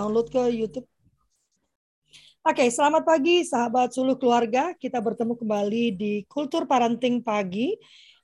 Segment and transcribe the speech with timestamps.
[0.00, 0.88] download ke YouTube.
[2.40, 4.72] Oke, selamat pagi sahabat suluh keluarga.
[4.72, 7.76] Kita bertemu kembali di Kultur Parenting Pagi,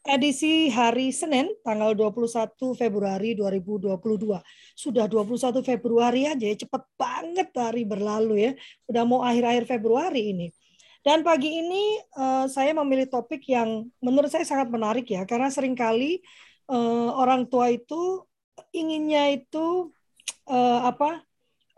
[0.08, 4.40] edisi hari Senin, tanggal 21 Februari 2022.
[4.72, 8.52] Sudah 21 Februari aja ya, cepet banget hari berlalu ya.
[8.88, 10.48] Udah mau akhir-akhir Februari ini.
[11.04, 15.76] Dan pagi ini uh, saya memilih topik yang menurut saya sangat menarik ya, karena sering
[15.76, 16.24] kali
[16.72, 18.24] uh, orang tua itu
[18.72, 19.92] inginnya itu
[20.48, 21.25] uh, apa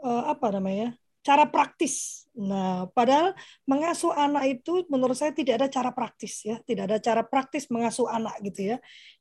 [0.02, 0.94] uh, apa namanya
[1.28, 2.24] cara praktis.
[2.38, 3.34] Nah, padahal
[3.68, 8.08] mengasuh anak itu menurut saya tidak ada cara praktis ya, tidak ada cara praktis mengasuh
[8.08, 8.76] anak gitu ya.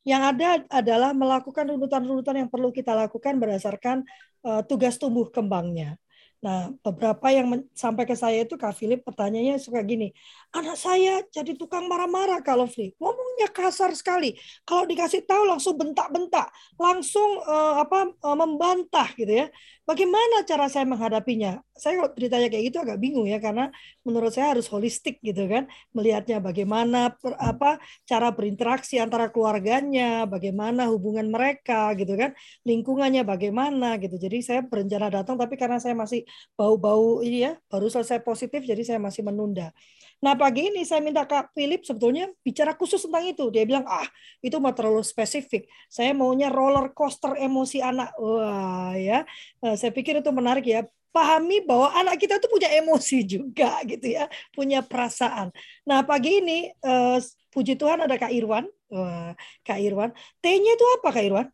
[0.08, 4.08] Yang ada adalah melakukan runutan-runutan yang perlu kita lakukan berdasarkan
[4.48, 6.00] uh, tugas tumbuh kembangnya.
[6.38, 10.14] Nah, beberapa yang sampai ke saya itu Kak Philip pertanyaannya suka gini,
[10.54, 14.38] anak saya jadi tukang marah-marah kalau Philip, ngomongnya kasar sekali.
[14.62, 19.48] Kalau dikasih tahu langsung bentak-bentak, langsung uh, apa uh, membantah gitu ya.
[19.88, 21.64] Bagaimana cara saya menghadapinya?
[21.72, 23.72] Saya kalau ceritanya kayak gitu agak bingung ya karena
[24.04, 25.64] menurut saya harus holistik gitu kan,
[25.96, 32.36] melihatnya bagaimana per, apa cara berinteraksi antara keluarganya, bagaimana hubungan mereka gitu kan,
[32.68, 34.20] lingkungannya bagaimana gitu.
[34.20, 36.28] Jadi saya berencana datang tapi karena saya masih
[36.60, 39.72] bau-bau ini ya, baru selesai positif jadi saya masih menunda.
[40.18, 43.54] Nah pagi ini saya minta Kak Philip sebetulnya bicara khusus tentang itu.
[43.54, 44.06] Dia bilang ah
[44.42, 45.70] itu mah terlalu spesifik.
[45.86, 48.18] Saya maunya roller coaster emosi anak.
[48.18, 49.22] Wah ya,
[49.62, 50.82] nah, saya pikir itu menarik ya.
[51.14, 55.54] Pahami bahwa anak kita itu punya emosi juga gitu ya, punya perasaan.
[55.86, 57.22] Nah pagi ini uh,
[57.54, 58.66] puji Tuhan ada Kak Irwan.
[58.90, 60.14] Wah, Kak Irwan.
[60.42, 61.48] T-nya itu apa Kak Irwan?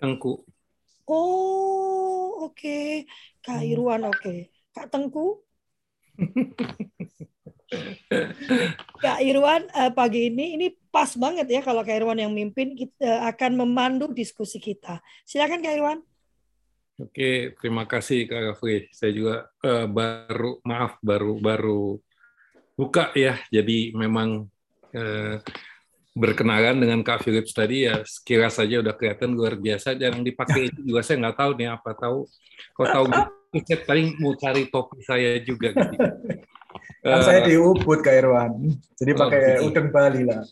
[0.00, 0.44] Tengku.
[1.08, 3.08] Oh oke, okay.
[3.44, 3.72] Kak hmm.
[3.72, 4.16] Irwan oke.
[4.20, 4.38] Okay.
[4.72, 5.44] Kak Tengku.
[9.04, 12.96] Kak Irwan uh, pagi ini ini pas banget ya kalau Kak Irwan yang mimpin kita
[13.04, 15.04] uh, akan memandu diskusi kita.
[15.28, 16.00] Silakan Kak Irwan.
[16.98, 18.90] Oke, terima kasih Kak Gafri.
[18.90, 21.84] Saya juga uh, baru maaf baru baru
[22.74, 23.38] buka ya.
[23.54, 24.50] Jadi memang
[24.96, 25.36] uh,
[26.18, 29.94] berkenalan dengan Kak Philips tadi ya sekira saja udah kelihatan luar biasa.
[29.94, 32.26] Jarang dipakai itu juga saya nggak tahu nih apa tahu.
[32.74, 33.04] Kau tahu
[33.54, 35.94] gitu, paling mau cari topi saya juga gitu.
[37.02, 38.52] Kan saya di Ubud Kak Irwan.
[38.98, 39.66] Jadi oh, pakai gitu.
[39.72, 40.42] udeng Bali lah.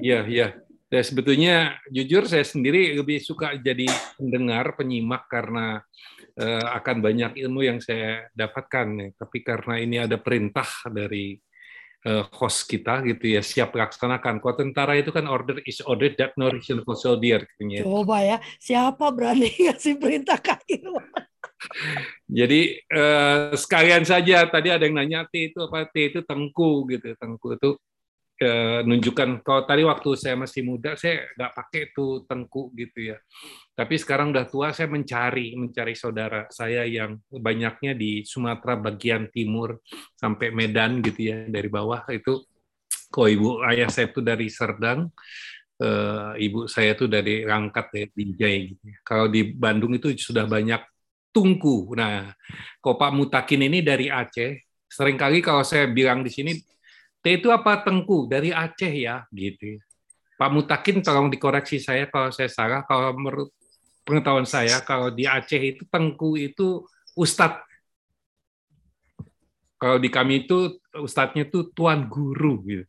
[0.00, 0.48] Iya, iya.
[0.90, 3.86] Ya, sebetulnya jujur saya sendiri lebih suka jadi
[4.18, 5.78] pendengar, penyimak karena
[6.34, 8.86] uh, akan banyak ilmu yang saya dapatkan.
[8.98, 9.08] Ya.
[9.14, 11.38] Tapi karena ini ada perintah dari
[12.10, 14.42] uh, host kita gitu ya, siap laksanakan.
[14.42, 17.46] Kalau tentara itu kan order is order that no reason for soldier.
[17.54, 17.82] Gitu ya.
[17.86, 21.29] Coba ya, siapa berani ngasih perintah Kak Irwan?
[22.28, 27.12] Jadi eh, sekalian saja tadi ada yang nanya T itu apa T itu tengku gitu
[27.20, 27.70] tengku itu
[28.40, 33.16] eh, nunjukkan kalau tadi waktu saya masih muda saya nggak pakai itu tengku gitu ya
[33.76, 39.84] tapi sekarang udah tua saya mencari mencari saudara saya yang banyaknya di Sumatera bagian timur
[40.16, 42.40] sampai Medan gitu ya dari bawah itu
[43.10, 45.12] kok ibu ayah saya itu dari Serdang
[45.80, 48.68] Uh, ibu saya tuh dari Rangkat ya, Binjai.
[48.68, 48.84] Gitu.
[48.84, 49.00] Ya.
[49.00, 50.76] Kalau di Bandung itu sudah banyak
[51.30, 51.94] Tungku.
[51.94, 52.34] Nah,
[52.82, 54.66] kok Pak Mutakin ini dari Aceh.
[54.90, 56.58] Seringkali kalau saya bilang di sini,
[57.22, 58.26] T itu apa Tengku?
[58.26, 59.78] Dari Aceh ya, gitu.
[60.34, 62.82] Pak Mutakin tolong dikoreksi saya kalau saya salah.
[62.82, 63.54] Kalau menurut
[64.02, 66.82] pengetahuan saya, kalau di Aceh itu Tengku itu
[67.14, 67.62] Ustadz.
[69.80, 72.60] Kalau di kami itu Ustadznya itu Tuan Guru.
[72.66, 72.84] Gitu.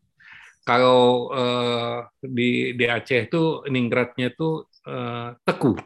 [0.66, 5.78] Kalau uh, di, di Aceh itu Ninggratnya itu uh, Teku.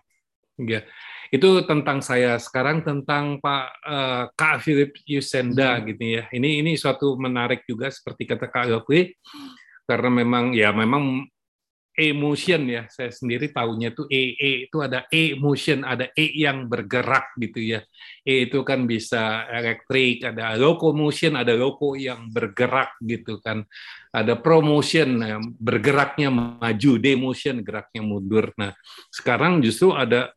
[0.56, 0.88] Ya
[1.36, 5.84] itu tentang saya sekarang tentang Pak uh, Kak Philip Yusenda hmm.
[5.92, 6.24] gitu ya.
[6.32, 9.12] Ini ini suatu menarik juga seperti kata Kak Gafri
[9.84, 11.28] karena memang ya memang
[11.96, 12.84] emotion ya.
[12.92, 17.82] Saya sendiri tahunya tuh E, e itu ada emotion, ada E yang bergerak gitu ya.
[18.22, 23.64] E itu kan bisa elektrik, ada locomotion, ada loco yang bergerak gitu kan.
[24.12, 25.20] Ada promotion
[25.60, 28.52] bergeraknya maju, demotion geraknya mundur.
[28.56, 28.76] Nah,
[29.12, 30.36] sekarang justru ada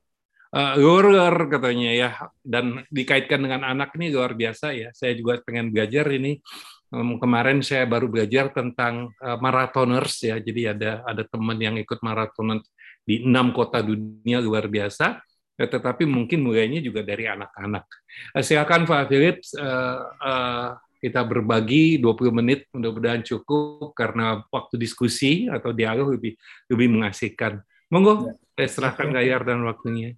[0.54, 2.10] uh, katanya ya.
[2.40, 4.88] Dan dikaitkan dengan anak ini luar biasa ya.
[4.96, 6.40] Saya juga pengen belajar ini.
[6.88, 10.40] Um, kemarin saya baru belajar tentang uh, marathoners ya.
[10.40, 12.64] Jadi ada ada teman yang ikut marathon
[13.04, 15.20] di enam kota dunia luar biasa.
[15.58, 17.84] Ya, tetapi mungkin mulainya juga dari anak-anak.
[18.32, 20.68] Uh, silakan Pak Philips uh, uh,
[20.98, 22.64] kita berbagi 20 menit.
[22.72, 26.40] Mudah-mudahan cukup karena waktu diskusi atau dialog lebih
[26.72, 27.60] lebih mengasihkan.
[27.92, 28.64] Monggo ya.
[28.64, 30.16] saya serahkan gayar dan waktunya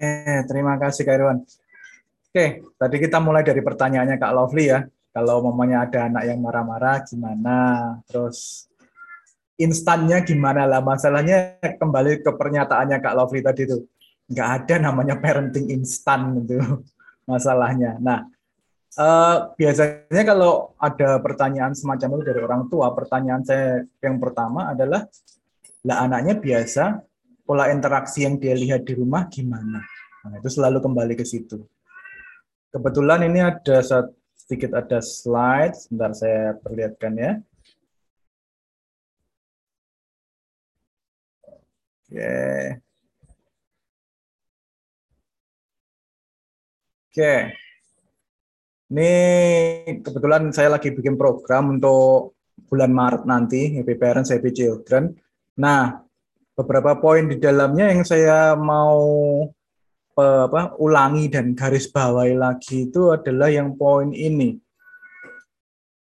[0.00, 1.44] Oke, terima kasih Kak Irwan.
[2.32, 4.80] Oke, tadi kita mulai dari pertanyaannya Kak Lovely ya.
[5.12, 7.58] Kalau mamanya ada anak yang marah-marah, gimana?
[8.08, 8.64] Terus
[9.60, 10.80] instannya gimana lah?
[10.80, 13.84] Masalahnya kembali ke pernyataannya Kak Lovely tadi itu.
[14.32, 16.56] Nggak ada namanya parenting instan gitu.
[17.28, 18.00] masalahnya.
[18.00, 18.24] Nah,
[18.96, 25.04] uh, biasanya kalau ada pertanyaan semacam itu dari orang tua, pertanyaan saya yang pertama adalah,
[25.84, 27.04] lah anaknya biasa
[27.50, 29.82] pola interaksi yang dia lihat di rumah gimana?
[30.22, 31.58] Nah, itu selalu kembali ke situ.
[32.70, 33.82] Kebetulan ini ada
[34.38, 37.32] sedikit ada slide, sebentar saya perlihatkan ya.
[42.06, 42.38] Oke.
[47.10, 47.34] Oke.
[48.94, 49.12] Ini
[50.06, 52.38] kebetulan saya lagi bikin program untuk
[52.70, 55.18] bulan Maret nanti, Happy Parents, Happy Children.
[55.58, 56.09] Nah,
[56.60, 59.00] beberapa poin di dalamnya yang saya mau
[60.20, 64.60] apa, ulangi dan garis bawahi lagi itu adalah yang poin ini.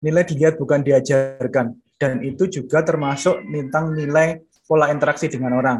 [0.01, 1.77] Nilai dilihat bukan diajarkan.
[1.99, 5.79] Dan itu juga termasuk tentang nilai pola interaksi dengan orang.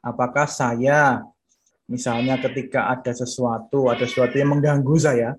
[0.00, 1.20] Apakah saya,
[1.90, 5.34] misalnya ketika ada sesuatu, ada sesuatu yang mengganggu saya,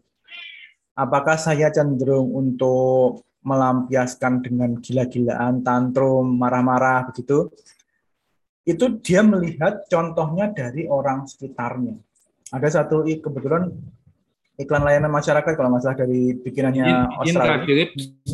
[0.93, 7.47] apakah saya cenderung untuk melampiaskan dengan gila-gilaan, tantrum, marah-marah begitu?
[8.67, 11.95] Itu dia melihat contohnya dari orang sekitarnya
[12.51, 13.71] ada satu kebetulan
[14.57, 17.65] iklan layanan masyarakat kalau nggak salah dari bikinannya izin, Australia.
[17.67, 17.89] Philip,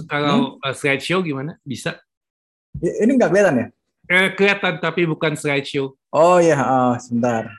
[0.05, 0.73] kalau hmm?
[0.73, 1.57] slideshow gimana?
[1.65, 1.97] Bisa?
[2.79, 3.67] Ini nggak kelihatan ya?
[4.07, 5.97] Eh, kelihatan tapi bukan slideshow.
[6.13, 7.49] Oh ya, oh, sebentar.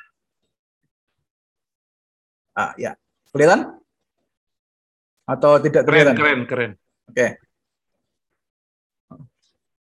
[2.55, 2.95] Ah ya,
[3.35, 3.75] kelihatan?
[5.27, 6.15] Atau tidak kelihatan?
[6.15, 6.71] Keren, keren, keren.
[7.11, 7.17] Oke.
[7.19, 7.31] Okay.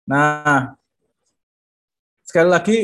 [0.09, 0.78] Nah,
[2.29, 2.77] sekali lagi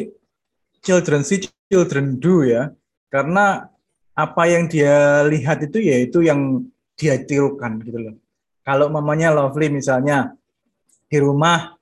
[0.82, 2.74] children see, children do ya.
[3.14, 3.70] Karena
[4.18, 6.66] apa yang dia lihat itu ya itu yang
[6.98, 8.16] dia tirukan gitu loh.
[8.66, 10.34] Kalau mamanya Lovely misalnya
[11.06, 11.78] di rumah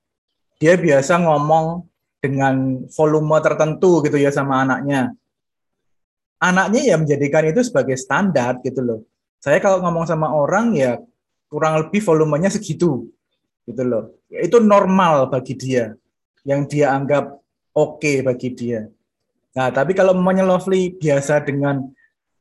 [0.59, 1.87] dia biasa ngomong
[2.19, 5.15] dengan volume tertentu gitu ya sama anaknya.
[6.43, 8.99] Anaknya ya menjadikan itu sebagai standar gitu loh.
[9.39, 10.99] Saya kalau ngomong sama orang ya
[11.47, 13.07] kurang lebih volumenya segitu
[13.63, 14.19] gitu loh.
[14.27, 15.95] Itu normal bagi dia
[16.43, 17.42] yang dia anggap
[17.73, 18.87] oke okay bagi dia.
[19.53, 21.85] Nah, tapi kalau mamanya Lovely biasa dengan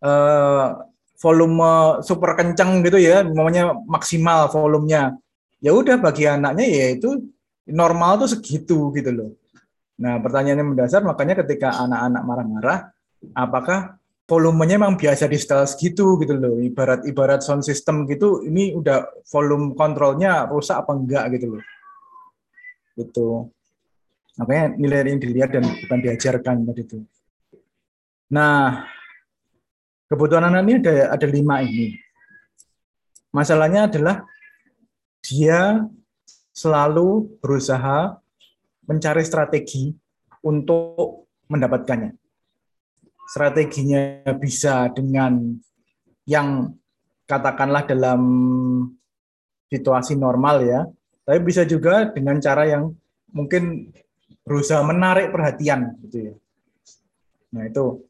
[0.01, 0.67] uh,
[1.21, 5.17] volume super kencang gitu ya, namanya maksimal volumenya.
[5.63, 7.23] Ya udah bagi anaknya ya itu
[7.69, 9.31] normal tuh segitu gitu loh.
[10.01, 12.79] Nah, pertanyaannya mendasar makanya ketika anak-anak marah-marah,
[13.37, 16.59] apakah volumenya memang biasa di setel segitu gitu loh.
[16.59, 21.63] Ibarat ibarat sound system gitu, ini udah volume kontrolnya rusak apa enggak gitu loh.
[22.99, 23.29] Gitu.
[24.41, 26.99] Makanya nilai yang dilihat dan bukan diajarkan tadi itu.
[28.33, 28.89] Nah,
[30.09, 32.01] kebutuhan anak ini ada, ada lima ini.
[33.29, 34.25] Masalahnya adalah
[35.21, 35.85] dia
[36.53, 38.17] selalu berusaha
[38.89, 39.93] mencari strategi
[40.45, 42.17] untuk mendapatkannya.
[43.33, 45.57] Strateginya bisa dengan
[46.29, 46.73] yang
[47.25, 48.21] katakanlah dalam
[49.73, 50.81] situasi normal ya,
[51.25, 52.93] tapi bisa juga dengan cara yang
[53.33, 53.89] mungkin
[54.43, 56.35] berusaha menarik perhatian gitu ya.
[57.53, 58.03] Nah, itu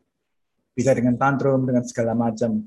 [0.73, 2.65] bisa dengan tantrum, dengan segala macam.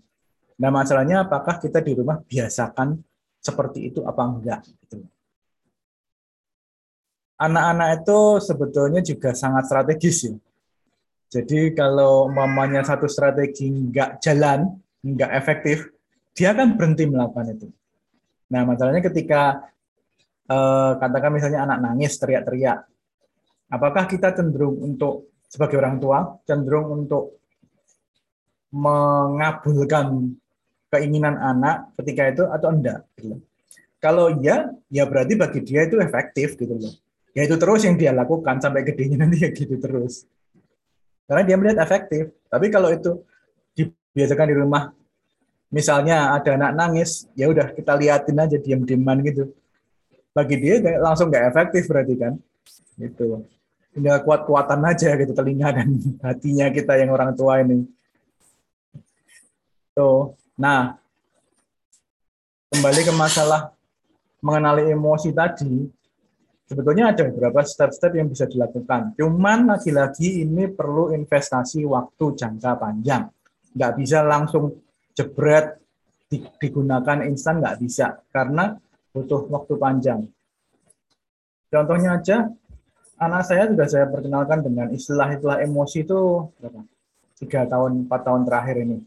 [0.56, 2.96] Nah masalahnya apakah kita di rumah biasakan
[3.44, 4.60] seperti itu apa enggak?
[4.64, 5.04] Gitu.
[7.36, 10.36] Anak-anak itu sebetulnya juga sangat strategis ya.
[11.28, 15.92] Jadi kalau mamanya satu strategi enggak jalan, enggak efektif,
[16.32, 17.68] dia akan berhenti melakukan itu.
[18.48, 19.68] Nah masalahnya ketika
[20.48, 22.88] eh, katakan misalnya anak nangis teriak-teriak,
[23.76, 27.44] apakah kita cenderung untuk sebagai orang tua cenderung untuk
[28.72, 30.36] mengabulkan
[30.92, 33.40] keinginan anak ketika itu atau enggak gitu.
[34.00, 36.94] Kalau iya, ya berarti bagi dia itu efektif gitu loh.
[37.36, 40.24] Ya itu terus yang dia lakukan sampai gedenya nanti ya gitu terus.
[41.26, 42.32] Karena dia melihat efektif.
[42.48, 43.26] Tapi kalau itu
[43.74, 44.94] dibiasakan di rumah,
[45.74, 49.52] misalnya ada anak nangis, ya udah kita liatin aja diam-diaman gitu.
[50.32, 52.34] Bagi dia langsung nggak efektif berarti kan.
[52.96, 53.42] Gitu.
[53.96, 55.96] Tinggal kuat-kuatan aja gitu telinga dan
[56.28, 57.88] hatinya kita yang orang tua ini.
[59.96, 60.36] Tuh.
[60.60, 61.00] Nah,
[62.76, 63.72] kembali ke masalah
[64.44, 65.88] mengenali emosi tadi,
[66.68, 69.16] sebetulnya ada beberapa step-step yang bisa dilakukan.
[69.16, 73.32] Cuman lagi-lagi ini perlu investasi waktu jangka panjang.
[73.72, 74.76] Nggak bisa langsung
[75.16, 75.80] jebret
[76.60, 78.76] digunakan instan nggak bisa karena
[79.16, 80.22] butuh waktu panjang.
[81.72, 82.52] Contohnya aja,
[83.16, 86.82] anak saya sudah saya perkenalkan dengan istilah-istilah emosi itu berapa?
[87.36, 88.98] tiga tahun, empat tahun terakhir ini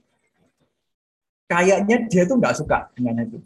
[1.48, 3.40] kayaknya dia tuh nggak suka dengan itu.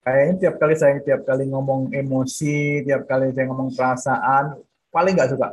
[0.00, 4.56] Kayaknya tiap kali saya tiap kali ngomong emosi, tiap kali saya ngomong perasaan,
[4.88, 5.48] paling nggak suka.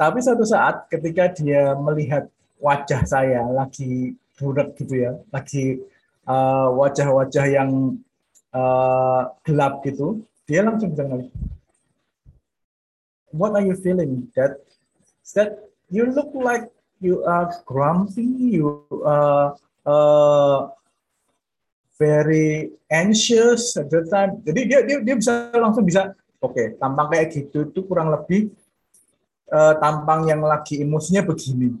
[0.00, 2.24] Tapi suatu saat ketika dia melihat
[2.56, 5.84] wajah saya lagi burak gitu ya, lagi
[6.24, 7.70] uh, wajah-wajah uh, yang
[8.56, 11.04] uh, gelap gitu, dia langsung bisa.
[13.32, 14.32] What are you feeling?
[14.36, 14.64] That
[15.36, 16.68] that you look like
[17.00, 19.54] you are grumpy, you are
[19.86, 20.68] uh,
[21.98, 24.40] very anxious at the time.
[24.46, 28.54] Jadi dia dia, dia bisa langsung bisa oke okay, tampang kayak gitu itu kurang lebih
[29.50, 31.74] uh, tampang yang lagi emosinya begini.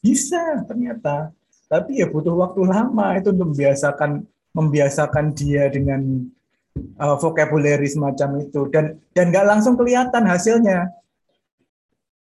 [0.00, 1.32] Bisa ternyata.
[1.70, 6.26] Tapi ya butuh waktu lama itu untuk membiasakan membiasakan dia dengan
[6.98, 8.68] uh, vocabulary semacam itu.
[8.68, 10.90] Dan dan nggak langsung kelihatan hasilnya.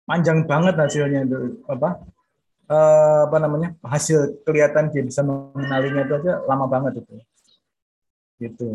[0.05, 2.03] Panjang banget hasilnya itu apa
[2.71, 7.15] uh, apa namanya hasil kelihatan dia bisa mengenalinya itu aja lama banget itu.
[8.41, 8.71] Gitu.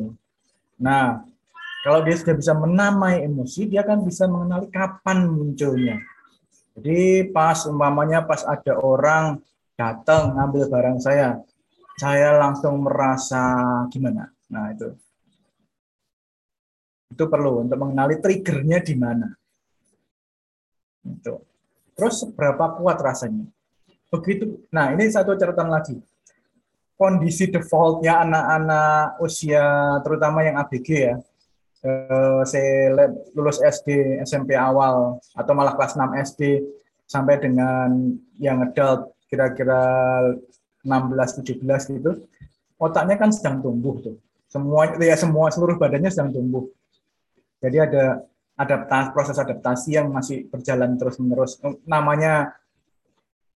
[0.80, 1.24] Nah
[1.84, 6.00] kalau dia sudah bisa menamai emosi dia kan bisa mengenali kapan munculnya.
[6.76, 9.40] Jadi pas umpamanya pas ada orang
[9.80, 11.40] datang ngambil barang saya
[11.96, 13.44] saya langsung merasa
[13.88, 14.28] gimana?
[14.52, 14.92] Nah itu
[17.10, 19.30] itu perlu untuk mengenali triggernya di mana
[21.06, 21.36] itu.
[21.96, 23.46] Terus seberapa kuat rasanya?
[24.10, 24.66] Begitu.
[24.74, 25.96] Nah, ini satu catatan lagi.
[26.96, 31.16] Kondisi defaultnya anak-anak usia terutama yang ABG ya,
[31.84, 32.88] eh,
[33.36, 36.64] lulus SD, SMP awal atau malah kelas 6 SD
[37.04, 39.84] sampai dengan yang adult kira-kira
[40.88, 42.12] 16 17 gitu.
[42.80, 44.16] Otaknya kan sedang tumbuh tuh.
[44.48, 46.64] Semua ya semua seluruh badannya sedang tumbuh.
[47.66, 48.06] Jadi ada
[48.56, 52.56] adaptasi proses adaptasi yang masih berjalan terus menerus namanya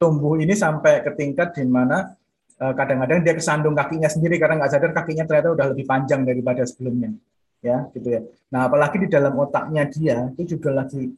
[0.01, 2.17] tumbuh ini sampai ke tingkat di mana
[2.57, 6.65] eh, kadang-kadang dia kesandung kakinya sendiri karena nggak sadar kakinya ternyata udah lebih panjang daripada
[6.65, 7.13] sebelumnya.
[7.61, 8.21] Ya gitu ya.
[8.53, 11.13] Nah apalagi di dalam otaknya dia itu juga lagi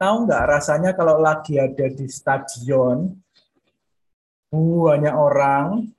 [0.00, 3.12] tahu nggak rasanya kalau lagi ada di stadion
[4.50, 5.92] banyak orang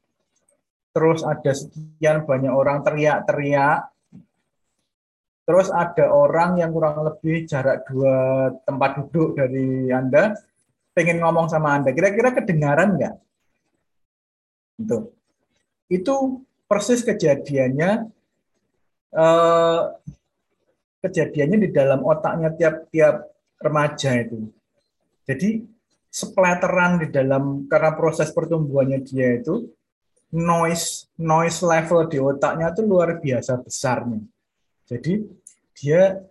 [0.91, 3.90] terus ada sekian banyak orang teriak-teriak
[5.51, 10.31] Terus ada orang yang kurang lebih jarak dua tempat duduk dari Anda,
[10.96, 11.91] pengen ngomong sama Anda.
[11.91, 13.15] Kira-kira kedengaran nggak?
[14.79, 15.12] Itu.
[15.91, 17.91] Itu persis kejadiannya
[19.12, 19.81] eh,
[21.03, 23.27] kejadiannya di dalam otaknya tiap-tiap
[23.60, 24.48] remaja itu.
[25.27, 25.67] Jadi
[26.08, 29.67] splateran di dalam karena proses pertumbuhannya dia itu
[30.31, 34.24] noise noise level di otaknya itu luar biasa besarnya.
[34.88, 35.40] Jadi
[35.81, 36.21] dia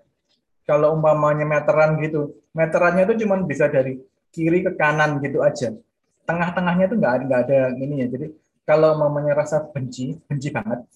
[0.62, 3.98] kalau umpamanya meteran gitu, meterannya itu cuma bisa dari
[4.30, 5.74] kiri ke kanan gitu aja.
[6.22, 8.06] Tengah-tengahnya itu nggak ada ini ya.
[8.06, 8.26] Jadi
[8.62, 10.86] kalau umpamanya rasa benci, benci banget,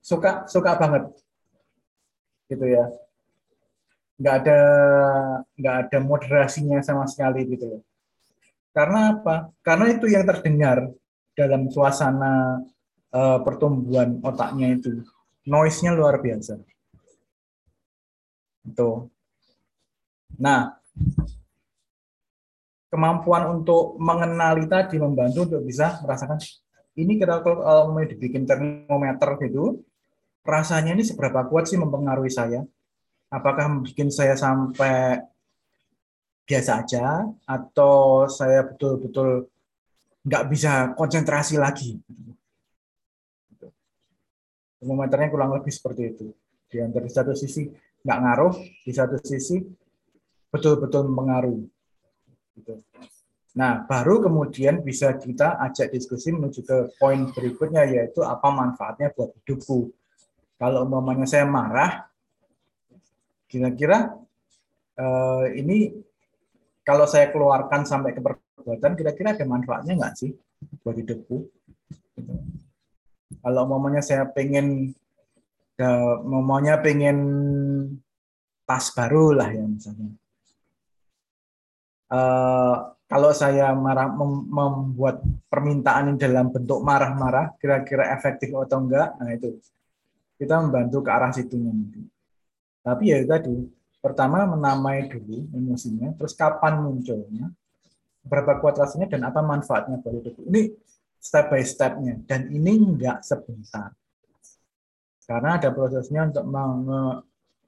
[0.00, 1.12] suka suka banget,
[2.48, 2.88] gitu ya.
[4.16, 4.60] Nggak ada
[5.60, 7.82] nggak ada moderasinya sama sekali gitu loh.
[8.72, 9.52] Karena apa?
[9.60, 10.88] Karena itu yang terdengar
[11.36, 12.64] dalam suasana
[13.12, 15.04] uh, pertumbuhan otaknya itu.
[15.44, 16.56] Noise-nya luar biasa.
[18.68, 19.08] Itu.
[20.36, 20.76] Nah,
[22.92, 26.40] kemampuan untuk mengenali tadi membantu untuk bisa merasakan
[26.98, 29.86] ini kita kalau mau dibikin termometer gitu,
[30.42, 32.66] rasanya ini seberapa kuat sih mempengaruhi saya?
[33.30, 35.22] Apakah bikin saya sampai
[36.48, 39.46] biasa aja atau saya betul-betul
[40.26, 42.02] nggak bisa konsentrasi lagi?
[44.82, 46.26] Termometernya kurang lebih seperti itu.
[46.66, 47.70] Di antara satu sisi
[48.08, 49.60] nggak ngaruh di satu sisi
[50.48, 51.68] betul-betul mempengaruhi.
[52.56, 52.80] Gitu.
[53.52, 59.36] Nah, baru kemudian bisa kita ajak diskusi menuju ke poin berikutnya yaitu apa manfaatnya buat
[59.44, 59.92] hidupku.
[60.56, 62.08] Kalau umpamanya saya marah,
[63.44, 64.16] kira-kira
[64.96, 65.92] eh, ini
[66.80, 70.32] kalau saya keluarkan sampai ke perbuatan, kira-kira ada manfaatnya nggak sih
[70.80, 71.44] buat hidupku?
[72.16, 72.32] Gitu.
[73.44, 74.96] Kalau umpamanya saya pengen
[75.78, 75.90] ya,
[76.26, 77.18] maunya pengen
[78.66, 80.12] tas baru lah ya misalnya.
[82.08, 89.32] Uh, kalau saya marah mem membuat permintaan dalam bentuk marah-marah, kira-kira efektif atau enggak, nah
[89.32, 89.56] itu
[90.36, 92.04] kita membantu ke arah situnya nanti.
[92.84, 93.56] Tapi ya tadi,
[94.00, 97.48] pertama menamai dulu emosinya, terus kapan munculnya,
[98.28, 100.36] berapa kuat rasanya, dan apa manfaatnya buat hidup.
[100.44, 100.72] Ini
[101.16, 103.92] step by stepnya, dan ini enggak sebentar.
[105.28, 106.48] Karena ada prosesnya untuk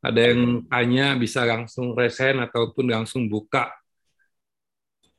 [0.00, 3.68] Ada yang tanya bisa langsung resen ataupun langsung buka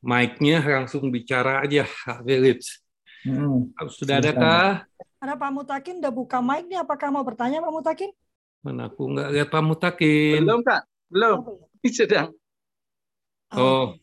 [0.02, 1.86] mic-nya langsung bicara aja,
[2.26, 2.82] Philips.
[3.22, 3.70] Hmm.
[3.94, 4.74] Sudah ada kah?
[5.22, 6.82] Ada Pak Mutakin udah buka mic nih.
[6.82, 8.10] Apakah mau bertanya Pak Mutakin?
[8.66, 10.42] Mana aku nggak lihat Pak Mutakin.
[10.42, 10.82] Belum Kak,
[11.14, 11.38] belum.
[11.46, 11.62] Oh,
[11.94, 12.34] Sedang.
[13.54, 13.94] Oh.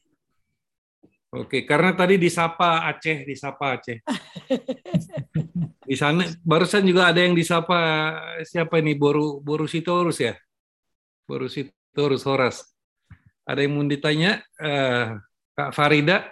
[1.35, 3.99] Oke, karena tadi disapa Aceh, disapa Aceh.
[5.91, 7.79] Di sana barusan juga ada yang disapa
[8.47, 10.39] siapa ini Boru Boru Sitorus ya?
[11.27, 12.63] Boru Sitorus Horas.
[13.43, 15.19] Ada yang mau ditanya uh,
[15.59, 16.31] Kak Farida?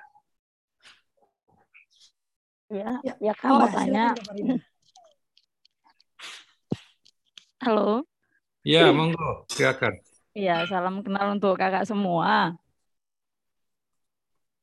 [2.71, 4.15] Ya, ya, ya Kak oh, mau tanya.
[7.59, 8.07] Halo.
[8.63, 9.99] Ya, monggo, silakan.
[10.33, 12.55] Iya, salam kenal untuk kakak semua.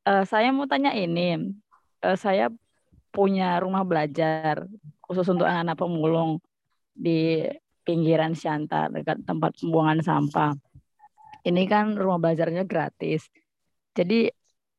[0.10, 1.54] Uh, saya mau tanya ini,
[2.02, 2.50] uh, saya
[3.14, 4.66] punya rumah belajar
[5.06, 6.42] khusus untuk anak-anak pemulung
[6.98, 7.46] di
[7.86, 10.54] pinggiran Siantar dekat tempat pembuangan sampah.
[11.42, 13.26] Ini kan rumah belajarnya gratis.
[13.98, 14.30] Jadi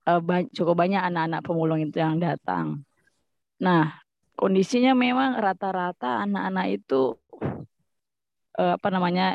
[0.07, 0.21] eh,
[0.55, 2.87] cukup banyak anak-anak pemulung itu yang datang.
[3.59, 3.99] Nah,
[4.39, 7.19] kondisinya memang rata-rata anak-anak itu
[8.55, 9.35] eh, apa namanya?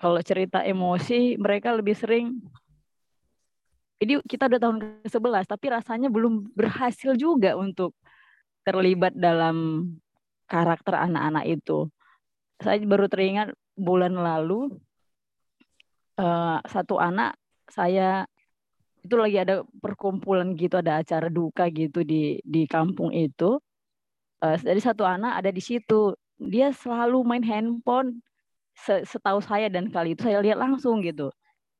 [0.00, 2.40] Kalau cerita emosi, mereka lebih sering
[4.00, 7.92] jadi kita udah tahun ke-11 tapi rasanya belum berhasil juga untuk
[8.64, 9.86] terlibat dalam
[10.48, 11.92] karakter anak-anak itu.
[12.64, 14.72] Saya baru teringat bulan lalu
[16.16, 17.36] uh, satu anak
[17.68, 18.24] saya
[19.04, 23.60] itu lagi ada perkumpulan gitu, ada acara duka gitu di di kampung itu.
[24.40, 28.24] Jadi satu anak ada di situ, dia selalu main handphone.
[28.80, 31.28] Setahu saya dan kali itu saya lihat langsung gitu.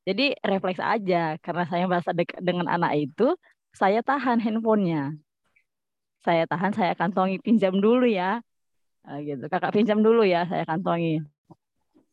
[0.05, 3.37] Jadi refleks aja karena saya merasa dekat dengan anak itu,
[3.77, 5.15] saya tahan handphonenya
[6.21, 8.45] saya tahan, saya kantongi pinjam dulu ya.
[9.05, 9.49] Nah, gitu.
[9.49, 11.25] Kakak pinjam dulu ya, saya kantongi.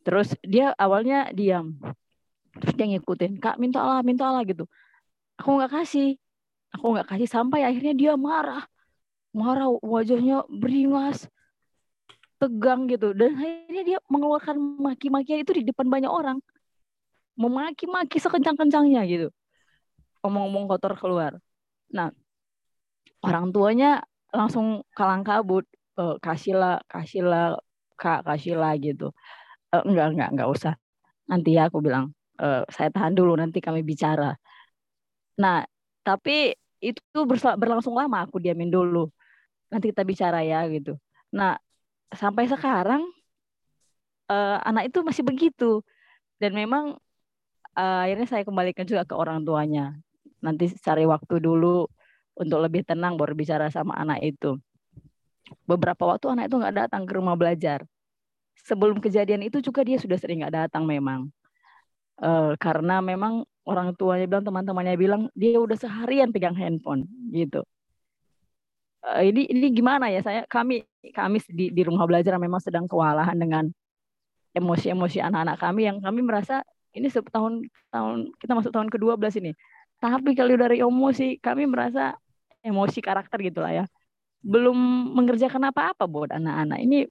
[0.04, 1.76] Terus dia awalnya diam.
[2.58, 4.64] Terus dia ngikutin, Kak minta Allah, minta Allah gitu.
[5.36, 6.16] Aku nggak kasih.
[6.72, 8.64] Aku nggak kasih sampai akhirnya dia marah.
[9.36, 11.28] Marah, wajahnya beringas.
[12.40, 13.12] Tegang gitu.
[13.12, 16.40] Dan akhirnya dia mengeluarkan maki-makian itu di depan banyak orang.
[17.38, 19.28] Memaki-maki sekencang-kencangnya gitu.
[20.26, 21.38] Omong-omong kotor keluar.
[21.94, 22.10] Nah,
[23.22, 24.02] orang tuanya
[24.34, 25.64] langsung kalang kabut.
[25.98, 27.58] E, kasihlah kasihlah
[27.94, 29.14] kak kasihlah gitu.
[29.70, 30.74] E, enggak enggak enggak usah.
[31.30, 34.34] Nanti ya aku bilang e, saya tahan dulu nanti kami bicara.
[35.38, 35.62] Nah
[36.02, 37.18] tapi itu
[37.58, 39.06] berlangsung lama aku diamin dulu.
[39.70, 40.98] Nanti kita bicara ya gitu.
[41.34, 41.58] Nah
[42.14, 43.02] sampai sekarang
[44.28, 45.82] uh, anak itu masih begitu.
[46.38, 47.00] Dan memang
[47.78, 49.94] uh, akhirnya saya kembalikan juga ke orang tuanya
[50.42, 51.86] nanti cari waktu dulu
[52.38, 54.58] untuk lebih tenang baru bicara sama anak itu.
[55.66, 57.82] Beberapa waktu anak itu nggak datang ke rumah belajar.
[58.62, 61.30] Sebelum kejadian itu juga dia sudah sering nggak datang memang.
[62.18, 67.62] Uh, karena memang orang tuanya bilang teman-temannya bilang dia udah seharian pegang handphone gitu.
[69.02, 70.82] Uh, ini ini gimana ya saya kami
[71.14, 73.70] kami di di rumah belajar memang sedang kewalahan dengan
[74.58, 79.52] emosi-emosi anak-anak kami yang kami merasa ini setahun tahun kita masuk tahun ke-12 ini.
[79.98, 82.14] Tapi kalau dari emosi kami merasa
[82.62, 83.84] emosi karakter gitulah ya
[84.42, 84.76] belum
[85.18, 87.10] mengerjakan apa-apa buat anak-anak ini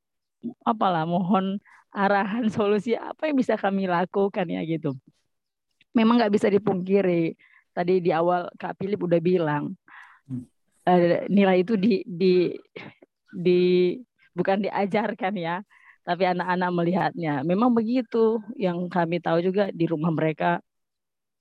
[0.63, 1.60] apalah mohon
[1.92, 4.96] arahan solusi apa yang bisa kami lakukan ya gitu.
[5.92, 7.34] Memang nggak bisa dipungkiri.
[7.74, 9.78] Tadi di awal Kak Philip udah bilang
[10.90, 12.58] uh, nilai itu di di
[13.30, 13.62] di
[14.34, 15.62] bukan diajarkan ya,
[16.08, 17.43] tapi anak-anak melihatnya.
[17.43, 18.39] Memang begitu.
[18.56, 20.63] Yang kami tahu juga di rumah mereka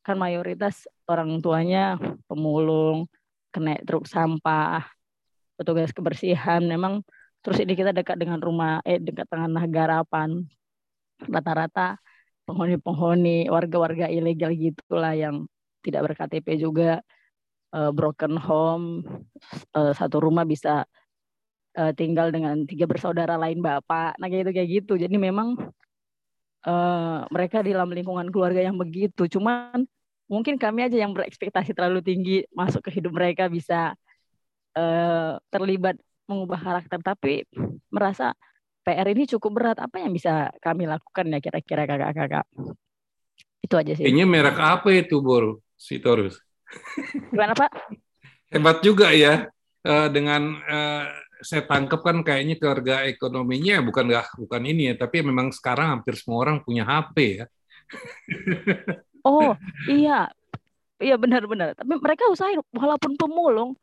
[0.02, 3.06] kan mayoritas orang tuanya pemulung,
[3.54, 4.82] kena truk sampah,
[5.54, 6.66] petugas kebersihan.
[6.66, 7.06] Memang
[7.46, 10.42] terus ini kita dekat dengan rumah eh dekat tanah garapan.
[11.22, 12.02] Rata-rata
[12.50, 15.46] penghuni-penghuni warga-warga ilegal gitulah yang
[15.82, 17.02] tidak berKTP juga
[17.70, 18.86] uh, broken home
[19.74, 20.86] uh, satu rumah bisa
[21.76, 24.16] uh, tinggal dengan tiga bersaudara lain bapak.
[24.16, 24.92] Nah kayak gitu kayak gitu.
[24.96, 25.54] Jadi memang
[26.66, 29.28] uh, mereka di dalam lingkungan keluarga yang begitu.
[29.28, 29.84] Cuman
[30.26, 33.94] mungkin kami aja yang berekspektasi terlalu tinggi masuk ke hidup mereka bisa
[34.74, 36.98] uh, terlibat mengubah karakter.
[37.04, 37.44] Tapi
[37.92, 38.32] merasa
[38.82, 39.78] PR ini cukup berat.
[39.78, 42.46] Apa yang bisa kami lakukan ya kira-kira kakak-kakak?
[43.60, 44.08] Itu aja sih.
[44.08, 45.60] Ini merek apa itu Bor?
[45.76, 46.40] Si Torus.
[47.30, 47.68] Gimana Pak?
[48.48, 49.50] Hebat juga ya
[49.84, 50.56] dengan
[51.42, 56.16] saya tangkap kan kayaknya keluarga ekonominya bukan nggak bukan ini ya, tapi memang sekarang hampir
[56.16, 57.44] semua orang punya HP ya.
[59.28, 59.52] oh
[59.88, 60.32] iya,
[60.98, 61.76] iya benar-benar.
[61.76, 63.76] Tapi mereka usahain walaupun pemulung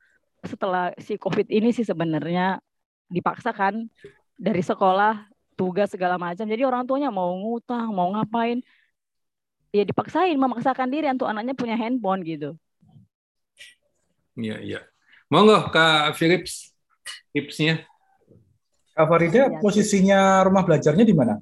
[0.44, 2.60] setelah si COVID ini sih sebenarnya
[3.08, 3.88] dipaksakan
[4.36, 6.44] dari sekolah tugas segala macam.
[6.44, 8.60] Jadi orang tuanya mau ngutang, mau ngapain,
[9.70, 12.58] ya dipaksain, memaksakan diri untuk anaknya punya handphone gitu.
[14.34, 14.80] Iya iya.
[15.30, 16.73] Monggo Kak Philips
[17.34, 17.84] tipsnya?
[18.94, 21.42] Kak Farida, ya, posisinya rumah belajarnya di mana?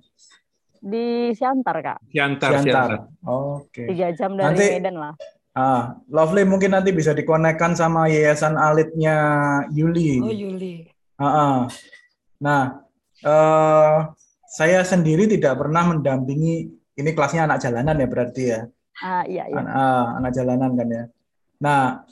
[0.79, 1.97] Di Siantar, Kak.
[2.07, 2.63] Siantar, Siantar.
[2.63, 2.91] Siantar.
[3.27, 3.69] Oke.
[3.69, 3.87] Okay.
[3.91, 5.13] Tiga jam dari nanti, Medan lah.
[5.51, 9.15] Ah, Lovely mungkin nanti bisa dikonekkan sama Yayasan Alitnya
[9.75, 10.23] Yuli.
[10.23, 10.87] Oh, Yuli.
[11.19, 11.57] Ah, ah.
[12.39, 12.87] Nah,
[13.27, 14.15] uh,
[14.47, 18.59] saya sendiri tidak pernah mendampingi ini kelasnya anak jalanan ya berarti ya.
[19.03, 19.59] Ah, iya, iya.
[19.59, 21.03] An ah, anak jalanan kan ya.
[21.59, 22.07] Nah,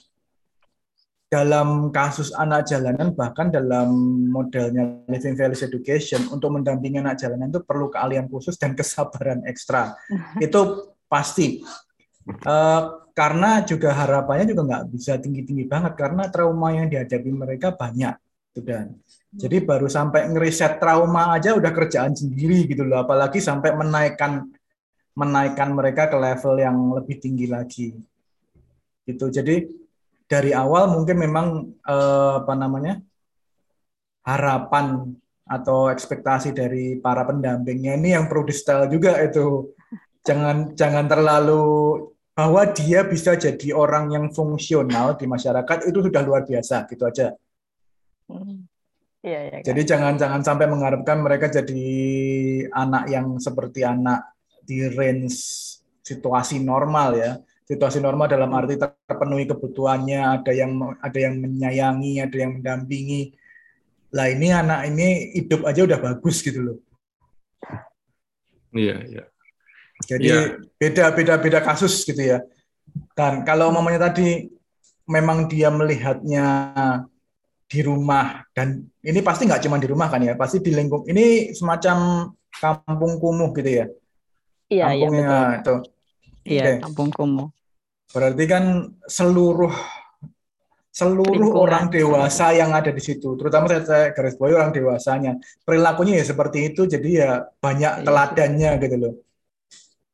[1.29, 3.93] dalam kasus anak jalanan bahkan dalam
[4.33, 9.93] modelnya living values education untuk mendampingi anak jalanan itu perlu keahlian khusus dan kesabaran ekstra.
[10.45, 11.61] Itu pasti.
[12.45, 17.73] Uh, karena juga harapannya juga nggak bisa tinggi tinggi banget karena trauma yang dihadapi mereka
[17.73, 18.13] banyak
[18.53, 18.95] gitu dan
[19.29, 23.05] jadi baru sampai ngeriset trauma aja udah kerjaan sendiri gitu loh.
[23.05, 24.49] Apalagi sampai menaikkan
[25.13, 27.93] menaikkan mereka ke level yang lebih tinggi lagi.
[29.05, 29.25] Gitu.
[29.29, 29.69] Jadi
[30.29, 31.47] dari awal mungkin memang
[31.81, 33.01] eh, apa namanya
[34.21, 35.17] harapan
[35.49, 39.73] atau ekspektasi dari para pendampingnya ini yang perlu di style juga itu
[40.21, 41.65] jangan jangan terlalu
[42.37, 47.35] bahwa dia bisa jadi orang yang fungsional di masyarakat itu sudah luar biasa gitu aja.
[48.29, 48.69] Hmm.
[49.19, 51.83] Ya, ya, jadi jangan jangan sampai mengharapkan mereka jadi
[52.71, 54.31] anak yang seperti anak
[54.63, 55.35] di range
[55.99, 57.35] situasi normal ya
[57.69, 63.37] situasi normal dalam arti terpenuhi kebutuhannya, ada yang ada yang menyayangi, ada yang mendampingi.
[64.09, 66.77] Lah ini anak ini hidup aja udah bagus gitu loh.
[68.73, 69.23] Iya, iya.
[70.01, 70.57] Jadi ya.
[70.81, 72.41] beda beda beda kasus gitu ya.
[73.13, 74.49] Dan kalau mamanya tadi
[75.05, 76.73] memang dia melihatnya
[77.69, 81.53] di rumah dan ini pasti nggak cuma di rumah kan ya, pasti di lingkup ini
[81.53, 83.85] semacam kampung kumuh gitu ya.
[84.73, 85.45] Iya, iya betul.
[85.53, 85.75] Itu.
[86.49, 86.75] Iya, okay.
[86.81, 87.58] kampung kumuh.
[88.09, 89.73] Berarti kan seluruh
[90.89, 91.63] seluruh Lingkungan.
[91.63, 95.31] orang dewasa yang ada di situ, terutama saya, saya garis bawahi orang dewasanya,
[95.63, 98.05] perilakunya ya seperti itu, jadi ya banyak iya.
[98.05, 99.13] teladannya gitu loh.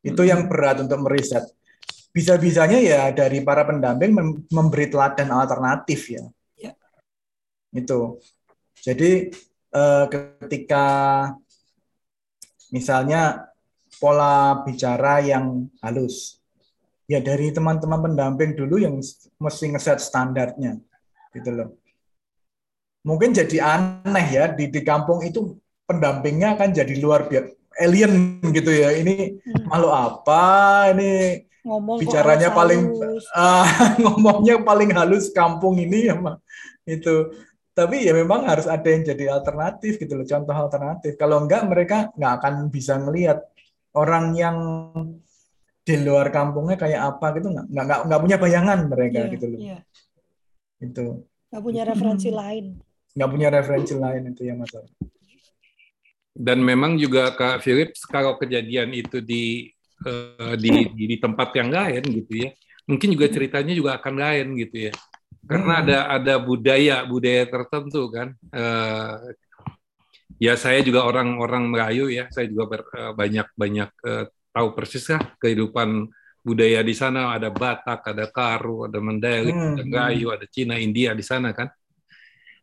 [0.06, 0.30] Itu hmm.
[0.30, 1.42] yang berat untuk meriset.
[2.14, 4.14] Bisa-bisanya ya dari para pendamping
[4.52, 6.24] memberi teladan alternatif ya.
[6.60, 6.72] ya.
[7.74, 8.22] Itu.
[8.80, 9.34] Jadi
[9.74, 10.86] eh, ketika
[12.70, 13.52] misalnya
[13.98, 16.45] pola bicara yang halus,
[17.06, 18.98] ya dari teman-teman pendamping dulu yang
[19.38, 20.82] mesti ngeset standarnya
[21.34, 21.70] gitu loh.
[23.06, 25.54] Mungkin jadi aneh ya di di kampung itu
[25.86, 28.96] pendampingnya akan jadi luar biasa alien gitu ya.
[28.98, 29.70] Ini hmm.
[29.70, 30.90] malu apa?
[30.96, 32.94] Ini Ngomong bicaranya paling
[33.34, 33.66] uh,
[34.06, 36.38] ngomongnya paling halus kampung ini ya mah
[36.86, 37.34] itu.
[37.76, 41.20] Tapi ya memang harus ada yang jadi alternatif gitu loh contoh alternatif.
[41.20, 43.44] Kalau enggak mereka nggak akan bisa melihat
[43.92, 44.58] orang yang
[45.86, 49.60] di luar kampungnya kayak apa gitu nggak nggak nggak punya bayangan mereka yeah, gitu loh
[49.62, 49.82] yeah.
[50.82, 51.06] itu
[51.54, 52.38] nggak punya referensi hmm.
[52.42, 52.66] lain
[53.16, 54.90] nggak punya referensi lain itu yang masalah
[56.36, 59.72] dan memang juga kak Philip kalau kejadian itu di
[60.04, 62.50] uh, di, di di tempat yang lain gitu ya
[62.90, 64.94] mungkin juga ceritanya juga akan lain gitu ya
[65.46, 65.82] karena hmm.
[65.86, 69.22] ada ada budaya budaya tertentu kan uh,
[70.42, 75.04] ya saya juga orang-orang Melayu ya, saya juga ber, uh, banyak banyak uh, tahu persis
[75.12, 76.08] lah kehidupan
[76.40, 79.74] budaya di sana ada Batak, ada Karo, ada Mandailing, hmm.
[79.76, 81.68] ada Gayo, ada Cina, India di sana kan.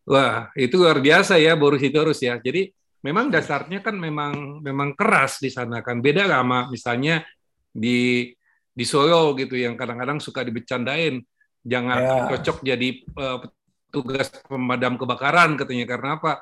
[0.09, 2.41] Wah, itu luar biasa ya Boris itu harus ya.
[2.41, 2.71] Jadi
[3.03, 5.99] memang dasarnya kan memang memang keras di sana kan.
[5.99, 7.27] Beda sama misalnya
[7.69, 8.31] di
[8.73, 11.21] di Solo gitu yang kadang-kadang suka dibecandain
[11.61, 12.25] jangan ya.
[12.35, 12.89] cocok jadi
[13.21, 16.33] uh, petugas pemadam kebakaran katanya karena apa?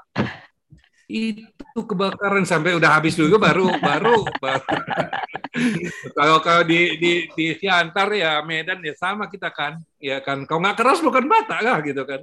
[1.11, 4.62] Itu kebakaran sampai udah habis dulu baru baru, baru.
[6.16, 9.83] kalau kalau di di di Siantar ya Medan ya sama kita kan.
[9.99, 12.23] Ya kan kalau nggak keras bukan bata lah gitu kan.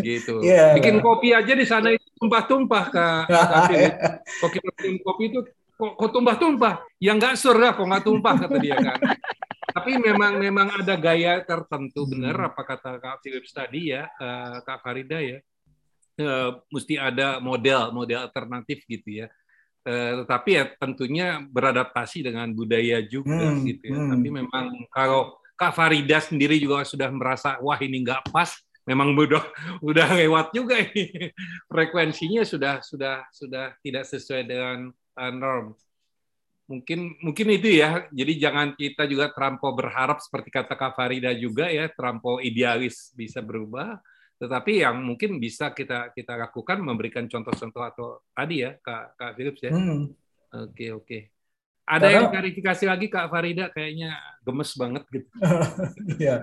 [0.00, 0.40] Gitu.
[0.44, 3.24] Yeah, bikin kopi aja di sana itu tumpah-tumpah kak.
[4.42, 4.58] Kopi
[5.00, 5.40] kopi itu
[5.76, 6.84] kok, kok tumpah-tumpah?
[7.00, 8.98] Yang nggak sur lah kok nggak tumpah kata dia kan.
[9.74, 12.08] Tapi memang memang ada gaya tertentu.
[12.08, 15.38] Benar apa kata kak Philips tadi ya uh, kak Farida ya
[16.20, 19.28] uh, mesti ada model model alternatif gitu ya.
[19.84, 23.98] Uh, tetapi ya tentunya beradaptasi dengan budaya juga hmm, gitu ya.
[24.00, 24.10] Hmm.
[24.16, 28.50] Tapi memang kalau Kak Farida sendiri juga sudah merasa wah ini nggak pas,
[28.88, 29.44] memang udah
[29.90, 31.30] udah lewat juga ini
[31.72, 35.76] frekuensinya sudah sudah sudah tidak sesuai dengan uh, norm.
[36.64, 38.08] Mungkin mungkin itu ya.
[38.08, 43.44] Jadi jangan kita juga terlampau berharap seperti kata Kak Farida juga ya, terlampau idealis bisa
[43.44, 44.00] berubah
[44.44, 49.60] tetapi yang mungkin bisa kita kita lakukan memberikan contoh-contoh atau tadi ya Kak Kak Philips
[49.64, 49.72] ya.
[49.72, 50.12] Hmm.
[50.52, 51.18] Oke oke.
[51.84, 55.28] Ada Karena, yang verifikasi lagi Kak Farida kayaknya gemes banget gitu.
[56.20, 56.36] Iya.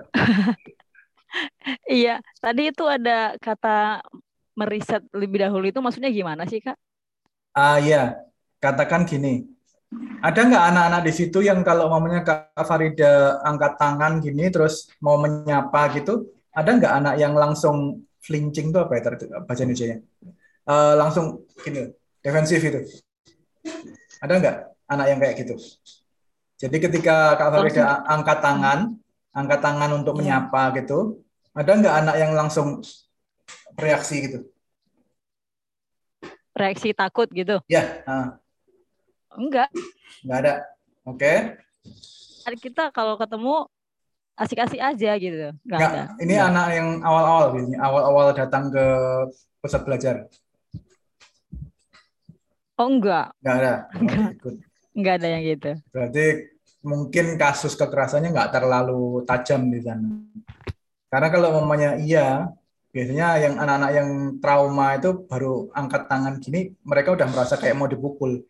[1.88, 4.04] iya, tadi itu ada kata
[4.52, 6.76] meriset lebih dahulu itu maksudnya gimana sih Kak?
[7.56, 8.20] Ah iya,
[8.60, 9.48] katakan gini.
[10.24, 15.20] Ada nggak anak-anak di situ yang kalau mamanya Kak Farida angkat tangan gini terus mau
[15.20, 19.02] menyapa gitu, ada nggak anak yang langsung flinching itu apa ya
[19.42, 19.98] baca Indonesia
[20.68, 21.90] uh, langsung gini
[22.22, 22.80] defensif itu
[24.22, 25.54] ada nggak anak yang kayak gitu?
[26.62, 28.78] Jadi ketika Kak Farida angkat tangan
[29.34, 31.24] angkat tangan untuk menyapa gitu
[31.56, 32.78] ada nggak anak yang langsung
[33.74, 34.38] reaksi gitu?
[36.54, 37.58] Reaksi takut gitu?
[37.66, 38.38] Ya uh.
[39.34, 39.72] enggak.
[40.22, 40.54] Enggak ada.
[41.02, 41.58] Oke.
[42.46, 42.58] Okay.
[42.62, 43.66] kita kalau ketemu
[44.36, 45.48] asik-asik aja gitu.
[45.64, 46.04] Nggak, Nggak ada.
[46.18, 46.48] Ini Nggak.
[46.48, 48.86] anak yang awal-awal biasanya, awal-awal datang ke
[49.60, 50.14] pusat belajar.
[52.80, 53.30] Oh enggak.
[53.44, 53.74] Enggak ada.
[54.00, 54.30] Enggak.
[54.92, 55.70] enggak ada yang gitu.
[55.92, 56.24] Berarti
[56.82, 60.18] mungkin kasus kekerasannya nggak terlalu tajam di sana.
[61.12, 62.48] Karena kalau mamanya iya,
[62.90, 64.08] biasanya yang anak-anak yang
[64.40, 68.40] trauma itu baru angkat tangan gini, mereka udah merasa kayak mau dipukul.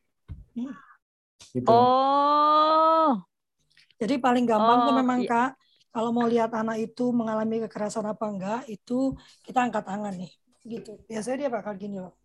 [1.53, 1.69] Gitu.
[1.69, 3.19] Oh.
[4.01, 5.31] Jadi paling gampang oh, tuh memang iya.
[5.31, 5.51] Kak,
[5.93, 9.13] kalau mau lihat anak itu mengalami kekerasan apa enggak itu
[9.45, 10.33] kita angkat tangan nih
[10.65, 10.99] gitu.
[11.07, 12.17] Biasanya dia bakal gini loh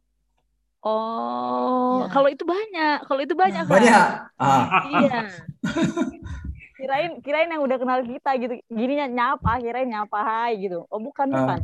[0.87, 2.07] oh ya.
[2.13, 4.05] kalau itu banyak kalau itu banyak nah, banyak.
[4.37, 4.65] Ah.
[5.01, 5.19] iya.
[6.77, 8.53] Kirain kirain yang udah kenal kita gitu.
[8.69, 10.85] Gininya nyapa kirain nyapa hai gitu.
[10.87, 11.37] Oh bukan ah.
[11.41, 11.59] bukan.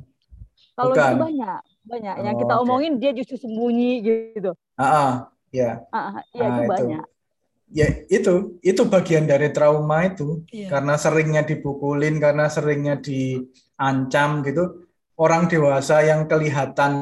[0.73, 2.15] Kalau itu banyak banyak.
[2.25, 4.57] Yang oh, kita omongin dia justru sembunyi gitu.
[4.73, 5.11] Ah, ah.
[5.53, 6.71] ya ah, ah, iya ah, itu, itu.
[6.73, 7.03] banyak
[7.73, 10.45] ya itu itu bagian dari trauma itu.
[10.53, 10.69] Iya.
[10.69, 14.63] karena seringnya dipukulin karena seringnya diancam gitu.
[15.13, 16.93] Orang dewasa yang kelihatan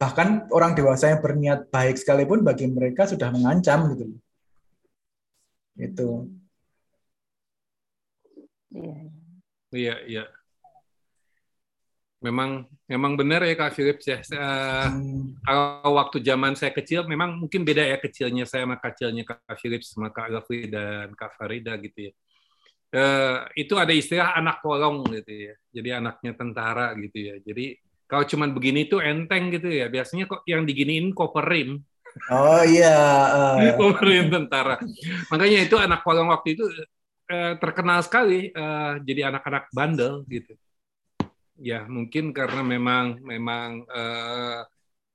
[0.00, 4.04] bahkan orang dewasa yang berniat baik sekalipun bagi mereka sudah mengancam gitu.
[5.76, 6.08] Itu.
[8.74, 8.96] Iya.
[9.74, 10.24] Iya iya.
[12.24, 14.20] Memang memang benar ya Kak Philips ya.
[14.28, 15.40] Uh, hmm.
[15.40, 19.96] Kalau waktu zaman saya kecil memang mungkin beda ya kecilnya saya sama kecilnya Kak Philips
[19.96, 22.12] sama Kak Gafi dan Kak Farida gitu ya.
[22.94, 25.54] Uh, itu ada istilah anak kolong gitu ya.
[25.72, 27.34] Jadi anaknya tentara gitu ya.
[27.40, 29.88] Jadi kalau cuman begini tuh enteng gitu ya.
[29.88, 31.80] Biasanya kok yang diginiin koperin.
[32.30, 32.94] Oh iya.
[33.34, 33.74] Uh.
[33.80, 34.76] koperin tentara.
[35.32, 36.68] Makanya itu anak kolong waktu itu
[37.32, 40.54] uh, terkenal sekali uh, jadi anak-anak bandel gitu
[41.64, 44.60] ya mungkin karena memang memang uh,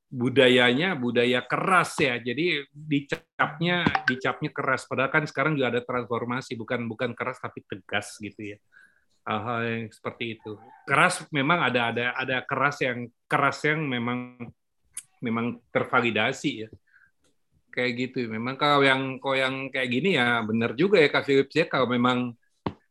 [0.09, 2.17] budayanya budaya keras ya.
[2.17, 4.89] Jadi dicapnya dicapnya keras.
[4.89, 6.57] Padahal kan sekarang juga ada transformasi.
[6.57, 8.57] Bukan bukan keras tapi tegas gitu ya.
[9.29, 10.57] Hal-hal yang seperti itu.
[10.89, 14.49] Keras memang ada ada ada keras yang keras yang memang
[15.21, 16.69] memang tervalidasi ya.
[17.69, 21.53] Kayak gitu memang kalau yang kalau yang kayak gini ya benar juga ya Kak Philips
[21.53, 21.69] ya.
[21.69, 22.33] Kalau memang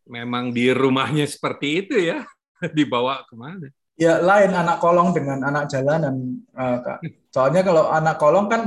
[0.07, 2.23] memang di rumahnya seperti itu ya
[2.77, 3.69] dibawa ke mana?
[3.99, 6.99] Ya lain anak kolong dengan anak jalanan, uh, kak.
[7.35, 8.63] Soalnya kalau anak kolong kan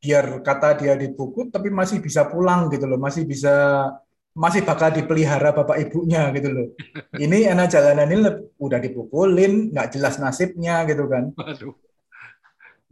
[0.00, 3.84] biar kata dia dipukul, tapi masih bisa pulang gitu loh, masih bisa
[4.30, 6.66] masih bakal dipelihara bapak ibunya gitu loh.
[7.24, 8.24] Ini anak jalanan ini
[8.56, 11.34] udah dipukulin, nggak jelas nasibnya gitu kan.
[11.34, 11.76] Waduh.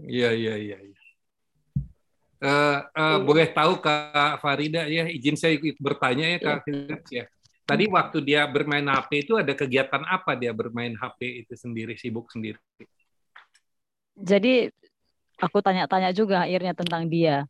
[0.02, 0.78] Iya iya iya.
[0.78, 0.96] iya.
[2.38, 7.24] Uh, uh, boleh tahu Kak Farida ya, izin saya ikut bertanya ya Kak Philip ya.
[7.68, 12.32] Tadi waktu dia bermain HP itu ada kegiatan apa dia bermain HP itu sendiri, sibuk
[12.32, 12.56] sendiri?
[14.16, 14.72] Jadi
[15.36, 17.44] aku tanya-tanya juga akhirnya tentang dia.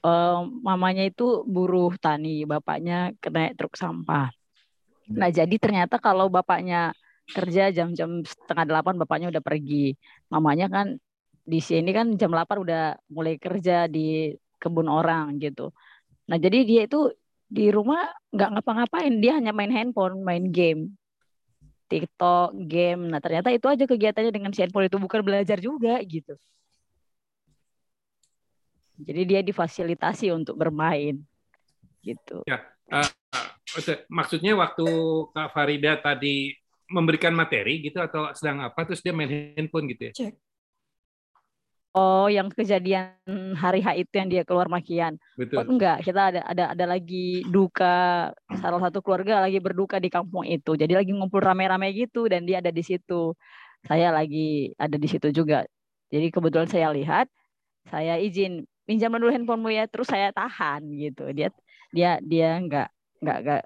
[0.00, 4.32] Uh, mamanya itu buruh tani, bapaknya kena truk sampah.
[5.12, 6.96] Nah jadi ternyata kalau bapaknya
[7.28, 9.92] kerja jam-jam setengah delapan, bapaknya udah pergi.
[10.32, 10.96] Mamanya kan
[11.44, 15.68] di sini kan jam 8 udah mulai kerja di kebun orang gitu.
[16.32, 17.12] Nah jadi dia itu
[17.48, 20.92] di rumah nggak ngapa-ngapain, dia hanya main handphone, main game,
[21.88, 23.08] TikTok, game.
[23.08, 26.36] Nah ternyata itu aja kegiatannya dengan si handphone itu bukan belajar juga gitu.
[28.98, 31.16] Jadi dia difasilitasi untuk bermain
[32.04, 32.44] gitu.
[32.44, 33.08] Ya, uh,
[34.12, 34.86] maksudnya waktu
[35.32, 36.52] Kak Farida tadi
[36.88, 40.12] memberikan materi gitu atau sedang apa terus dia main handphone gitu ya?
[40.12, 40.47] Cek.
[41.96, 43.16] Oh, yang kejadian
[43.56, 45.16] hari H itu yang dia keluar makian.
[45.40, 45.56] Betul.
[45.56, 48.28] Oh, enggak, kita ada ada ada lagi duka
[48.60, 50.76] salah satu keluarga lagi berduka di kampung itu.
[50.76, 53.32] Jadi lagi ngumpul rame-rame gitu dan dia ada di situ.
[53.88, 55.64] Saya lagi ada di situ juga.
[56.12, 57.26] Jadi kebetulan saya lihat,
[57.88, 61.32] saya izin pinjam dulu handphonemu ya, terus saya tahan gitu.
[61.32, 61.48] Dia
[61.88, 62.92] dia dia enggak
[63.24, 63.62] enggak enggak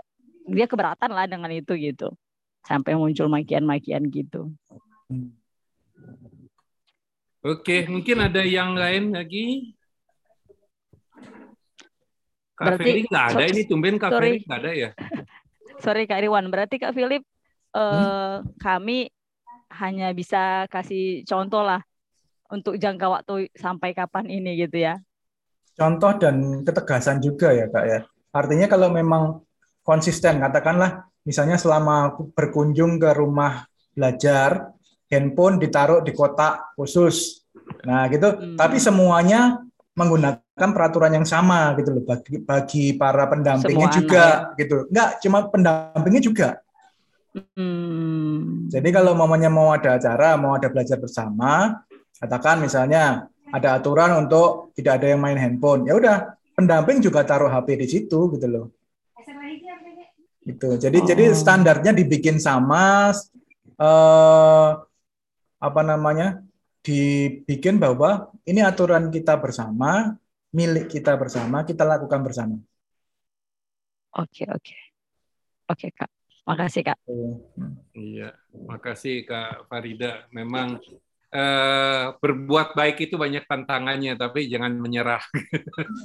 [0.47, 2.15] dia keberatan lah dengan itu gitu.
[2.63, 4.55] Sampai muncul makian-makian gitu.
[5.11, 5.35] Hmm.
[7.43, 9.75] Oke, mungkin ada yang lain lagi?
[12.55, 14.91] Kak Berarti, nggak ada, ini tumben Kak Feli nggak ada ya?
[15.83, 17.27] Sorry Kak Irwan, berarti Kak Philip,
[17.75, 18.63] eh, hmm?
[18.63, 19.11] kami
[19.75, 21.83] hanya bisa kasih contoh lah
[22.47, 25.03] untuk jangka waktu sampai kapan ini gitu ya.
[25.75, 28.07] Contoh dan ketegasan juga ya Kak ya.
[28.31, 29.43] Artinya kalau memang
[29.83, 33.67] konsisten, katakanlah misalnya selama berkunjung ke rumah
[33.99, 34.79] belajar,
[35.13, 37.45] handphone ditaruh di kotak khusus.
[37.85, 38.33] Nah, gitu.
[38.33, 38.57] Hmm.
[38.57, 39.61] Tapi semuanya
[39.93, 44.59] menggunakan peraturan yang sama gitu loh bagi bagi para pendampingnya Semua juga anak, ya?
[44.65, 44.77] gitu.
[44.89, 46.49] Enggak, cuma pendampingnya juga.
[47.57, 48.69] Hmm.
[48.73, 51.85] Jadi kalau mamanya mau ada acara, mau ada belajar bersama,
[52.17, 55.85] katakan misalnya ada aturan untuk tidak ada yang main handphone.
[55.85, 56.17] Ya udah,
[56.57, 58.67] pendamping juga taruh HP di situ gitu loh.
[60.43, 60.75] Gitu.
[60.75, 61.07] Jadi oh.
[61.07, 63.15] jadi standarnya dibikin sama
[63.79, 64.69] eh,
[65.63, 66.43] apa namanya
[66.83, 70.19] dibikin bahwa ini aturan kita bersama,
[70.51, 72.57] milik kita bersama, kita lakukan bersama.
[74.19, 74.77] Oke, oke.
[75.71, 76.11] Oke, Kak.
[76.43, 76.99] Makasih, Kak.
[77.95, 78.35] Iya,
[78.67, 80.27] makasih Kak Farida.
[80.35, 80.83] Memang
[81.31, 85.23] eh, berbuat baik itu banyak tantangannya, tapi jangan menyerah.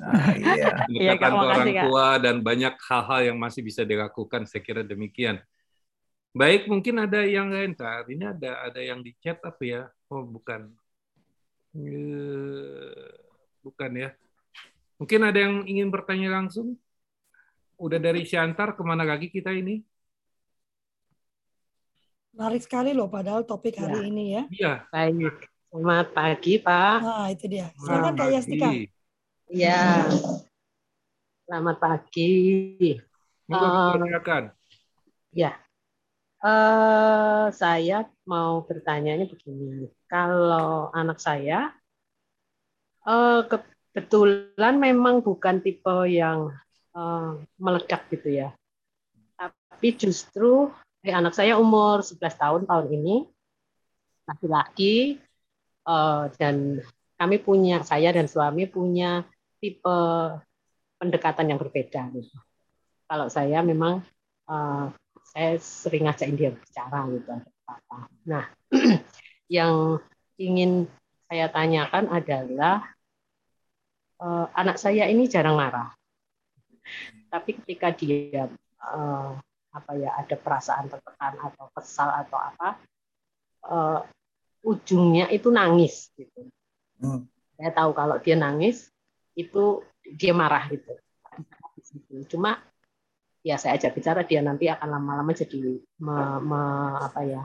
[0.06, 0.88] Ah, iya.
[0.88, 4.46] iya Kak, orang tua dan banyak hal-hal yang masih bisa dilakukan.
[4.46, 5.42] Saya kira demikian.
[6.38, 8.14] Baik, mungkin ada yang lain Kak.
[8.14, 9.82] Ini ada ada yang di chat apa ya?
[10.14, 10.70] Oh, bukan.
[11.74, 13.10] Eh,
[13.66, 14.10] bukan ya.
[15.02, 16.78] Mungkin ada yang ingin bertanya langsung?
[17.82, 19.82] Udah dari Siantar ke mana lagi kita ini?
[22.38, 23.90] Menarik sekali loh padahal topik ya.
[23.90, 24.44] hari ini ya.
[24.54, 24.74] Iya.
[24.94, 25.50] Baik.
[25.74, 26.98] Selamat pagi, Pak.
[27.02, 27.68] Nah, itu dia.
[27.82, 28.70] Silakan Kak Yastika.
[29.50, 30.06] Iya.
[31.50, 32.30] Selamat pagi.
[33.50, 34.54] Monggo um,
[35.34, 35.54] Ya,
[36.38, 41.74] Uh, saya mau bertanya begini, kalau anak saya
[43.10, 46.54] uh, kebetulan memang bukan tipe yang
[46.94, 48.54] uh, meledak gitu ya,
[49.34, 50.70] tapi justru
[51.02, 53.16] eh, anak saya umur 11 tahun tahun ini
[54.30, 55.18] laki-laki
[55.90, 56.86] uh, dan
[57.18, 59.26] kami punya saya dan suami punya
[59.58, 59.98] tipe
[61.02, 62.38] pendekatan yang berbeda gitu.
[63.10, 64.06] Kalau saya memang
[64.46, 64.94] uh,
[65.38, 67.30] saya sering ngajakin dia bicara gitu
[67.70, 67.98] apa.
[68.26, 68.50] Nah,
[69.62, 70.02] yang
[70.42, 70.90] ingin
[71.30, 72.82] saya tanyakan adalah
[74.18, 75.94] uh, anak saya ini jarang marah.
[77.30, 78.50] Tapi ketika dia
[78.82, 79.38] uh,
[79.70, 82.70] apa ya ada perasaan tertekan atau kesal atau apa,
[83.70, 84.02] uh,
[84.66, 86.50] ujungnya itu nangis gitu.
[86.98, 87.30] Hmm.
[87.62, 88.90] Saya tahu kalau dia nangis
[89.38, 90.98] itu dia marah gitu.
[92.26, 92.58] Cuma
[93.48, 96.62] ya saya ajak bicara dia nanti akan lama-lama jadi me, me,
[97.00, 97.42] apa ya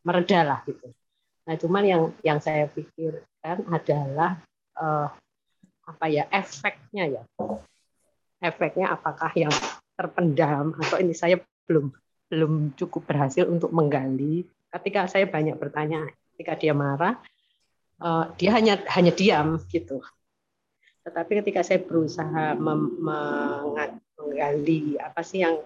[0.00, 0.88] mereda lah gitu.
[1.44, 4.40] Nah cuman yang yang saya pikirkan adalah
[4.80, 5.12] uh,
[5.84, 7.22] apa ya efeknya ya
[8.40, 9.52] efeknya apakah yang
[9.92, 11.36] terpendam atau ini saya
[11.68, 11.92] belum
[12.32, 14.48] belum cukup berhasil untuk menggali.
[14.70, 17.20] Ketika saya banyak bertanya, ketika dia marah,
[18.00, 20.00] uh, dia hanya hanya diam gitu.
[21.04, 23.02] Tetapi ketika saya berusaha mem,
[24.30, 25.58] menggali apa sih yang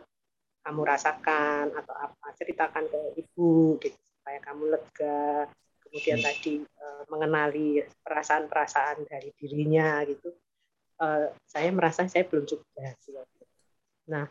[0.65, 5.45] kamu rasakan atau apa ceritakan ke ibu gitu supaya kamu lega.
[5.85, 10.33] Kemudian tadi uh, mengenali perasaan-perasaan dari dirinya gitu.
[10.97, 13.21] Uh, saya merasa saya belum cukup berhasil.
[14.09, 14.25] Nah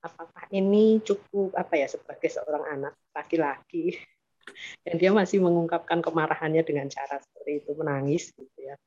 [0.00, 4.00] apakah ini cukup apa ya sebagai seorang anak laki-laki
[4.88, 8.80] dan dia masih mengungkapkan kemarahannya dengan cara seperti itu menangis gitu ya?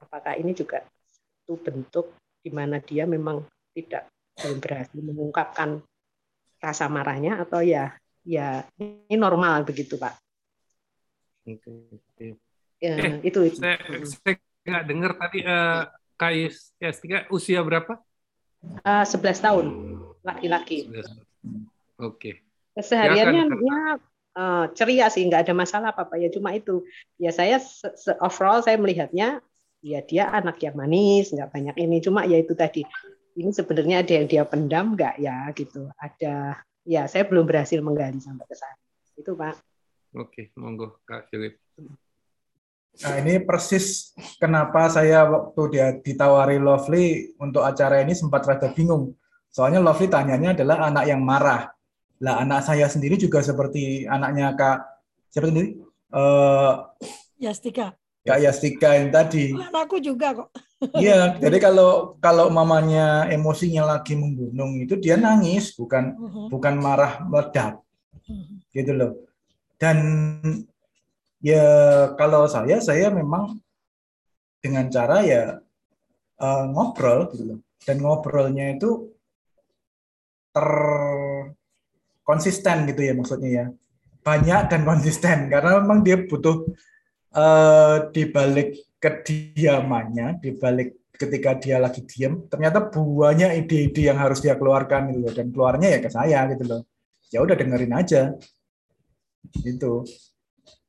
[0.00, 3.44] Apakah ini juga satu bentuk di mana dia memang
[3.76, 4.08] tidak
[4.38, 5.84] belum berhasil mengungkapkan
[6.62, 10.14] rasa marahnya atau ya ya ini normal begitu pak
[12.78, 13.76] ya, eh, itu, itu saya,
[14.06, 15.90] saya nggak dengar tadi uh,
[16.22, 17.98] Kais S3 usia berapa?
[18.86, 19.66] Uh, 11 tahun
[20.22, 20.86] laki-laki.
[20.86, 21.10] Oke.
[21.98, 22.34] Okay.
[22.78, 23.80] Kesehariannya ya,
[24.38, 26.30] uh, ceria sih, nggak ada masalah apa-apa ya.
[26.30, 26.86] Cuma itu,
[27.18, 27.58] ya saya
[28.22, 29.42] overall saya melihatnya,
[29.82, 31.98] ya dia anak yang manis, nggak banyak ini.
[31.98, 32.86] Cuma ya itu tadi,
[33.36, 35.88] ini sebenarnya ada yang dia pendam nggak ya gitu.
[35.96, 38.78] Ada, ya saya belum berhasil menggali sampai ke sana.
[39.16, 39.54] Itu Pak.
[40.12, 41.56] Oke, monggo Kak Philip.
[43.00, 49.16] Nah ini persis kenapa saya waktu dia ditawari Lovely untuk acara ini sempat rada bingung.
[49.48, 51.72] Soalnya Lovely tanyanya adalah anak yang marah.
[52.20, 54.78] Lah anak saya sendiri juga seperti anaknya Kak
[55.32, 55.80] siapa sendiri?
[56.12, 56.84] Uh,
[57.40, 57.96] Yastika.
[58.22, 59.50] Kak Yastika yang tadi.
[59.50, 60.48] Anakku juga kok.
[60.94, 66.46] Iya, jadi kalau kalau mamanya emosinya lagi menggunung itu dia nangis, bukan uh -huh.
[66.46, 67.82] bukan marah meledak.
[68.26, 68.46] Uh -huh.
[68.70, 69.12] Gitu loh.
[69.74, 69.98] Dan
[71.42, 71.66] Ya
[72.14, 73.58] kalau saya saya memang
[74.62, 75.58] dengan cara ya
[76.38, 77.58] uh, ngobrol gitu loh.
[77.82, 79.10] Dan ngobrolnya itu
[80.54, 80.68] ter
[82.22, 83.66] konsisten gitu ya maksudnya ya.
[84.22, 86.62] Banyak dan konsisten karena memang dia butuh
[87.32, 94.42] uh, di balik kediamannya, di balik ketika dia lagi diam, ternyata buahnya ide-ide yang harus
[94.42, 95.32] dia keluarkan gitu loh.
[95.34, 96.80] Dan keluarnya ya ke saya gitu loh.
[97.32, 98.22] Ya udah dengerin aja.
[99.52, 100.06] Gitu.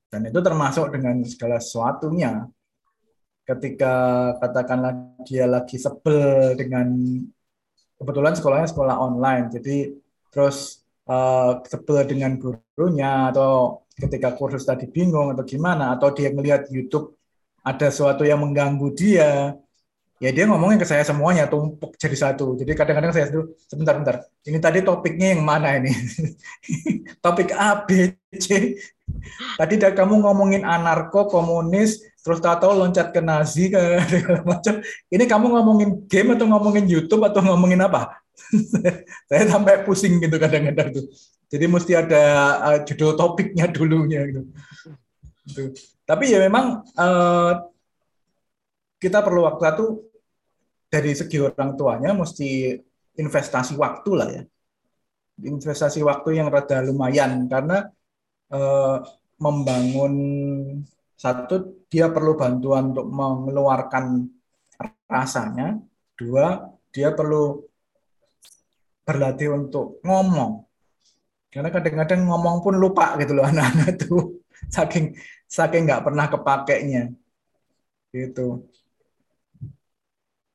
[0.09, 2.45] Dan itu termasuk dengan segala sesuatunya.
[3.43, 3.93] Ketika
[4.39, 6.95] katakanlah dia lagi sebel dengan
[7.99, 9.91] kebetulan sekolahnya sekolah online, jadi
[10.31, 10.79] terus
[11.11, 17.13] uh, sebel dengan gurunya atau ketika kursus tadi bingung atau gimana atau dia melihat YouTube
[17.63, 19.55] ada sesuatu yang mengganggu dia
[20.23, 22.55] ya dia ngomongin ke saya semuanya tumpuk jadi satu.
[22.55, 24.15] Jadi kadang-kadang saya dulu sebentar bentar
[24.47, 25.91] ini tadi topiknya yang mana ini?
[27.23, 28.79] Topik A B C.
[29.59, 33.81] Tadi dari kamu ngomongin anarko komunis terus tahu loncat ke Nazi ke
[34.47, 34.79] macam.
[35.11, 38.23] Ini kamu ngomongin game atau ngomongin YouTube atau ngomongin apa?
[39.27, 41.05] Saya sampai pusing gitu kadang-kadang tuh
[41.53, 42.23] jadi mesti ada
[42.65, 44.41] uh, judul topiknya dulunya gitu.
[45.45, 45.61] gitu.
[46.09, 47.69] tapi ya memang uh,
[48.97, 49.85] kita perlu waktu itu
[50.87, 52.77] dari segi orang tuanya mesti
[53.17, 54.43] investasi waktu lah ya.
[55.43, 57.89] Investasi waktu yang rada lumayan karena
[58.53, 58.97] eh,
[59.41, 60.13] membangun
[61.17, 64.29] satu dia perlu bantuan untuk mengeluarkan
[65.09, 65.81] rasanya,
[66.13, 67.65] dua dia perlu
[69.03, 70.63] berlatih untuk ngomong.
[71.53, 74.41] Karena kadang-kadang ngomong pun lupa gitu loh anak-anak tuh.
[74.73, 75.13] Saking
[75.45, 77.13] saking nggak pernah kepakainya.
[78.09, 78.65] Gitu.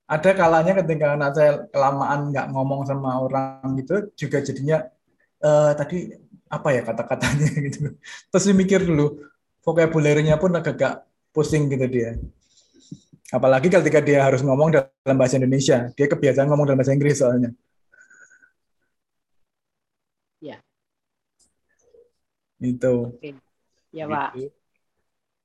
[0.08, 4.88] Ada kalanya ketika anak saya kelamaan nggak ngomong sama orang gitu juga jadinya
[5.44, 6.08] uh, tadi
[6.48, 7.94] apa ya kata-katanya gitu.
[8.34, 9.22] Terus mikir dulu
[9.62, 12.18] vocabulary-nya pun agak-agak pusing gitu dia.
[13.28, 15.92] Apalagi ketika dia harus ngomong dalam bahasa Indonesia.
[15.92, 17.52] Dia kebiasaan ngomong dalam bahasa Inggris soalnya
[20.40, 20.62] ya
[22.58, 23.34] itu Oke.
[23.94, 24.36] ya pak.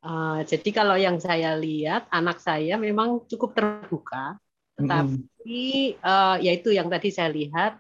[0.04, 4.36] Uh, jadi kalau yang saya lihat anak saya memang cukup terbuka
[4.74, 7.80] tetapi uh, yaitu yang tadi saya lihat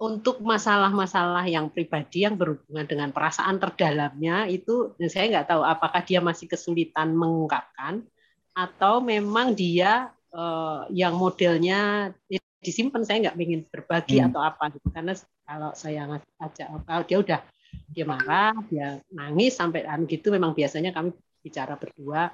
[0.00, 6.18] untuk masalah-masalah yang pribadi yang berhubungan dengan perasaan terdalamnya itu saya nggak tahu apakah dia
[6.18, 8.02] masih kesulitan mengungkapkan
[8.56, 12.10] atau memang dia uh, yang modelnya
[12.58, 14.32] disimpan saya nggak ingin berbagi hmm.
[14.32, 14.88] atau apa gitu.
[14.90, 15.12] Karena
[15.44, 16.02] kalau saya
[16.42, 17.40] ajak kalau dia udah
[17.94, 21.14] dia marah dia nangis sampai anu gitu memang biasanya kami
[21.44, 22.32] bicara berdua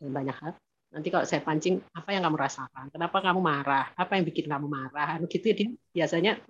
[0.00, 0.52] banyak hal.
[0.92, 2.88] Nanti kalau saya pancing, apa yang kamu rasakan?
[2.88, 3.92] Kenapa kamu marah?
[3.98, 5.20] Apa yang bikin kamu marah?
[5.28, 6.40] Gitu dia biasanya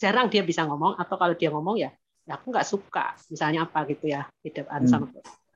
[0.00, 1.92] jarang dia bisa ngomong atau kalau dia ngomong ya,
[2.26, 3.14] ya aku nggak suka.
[3.30, 4.88] Misalnya apa gitu ya, tidak hmm.
[4.88, 5.06] sama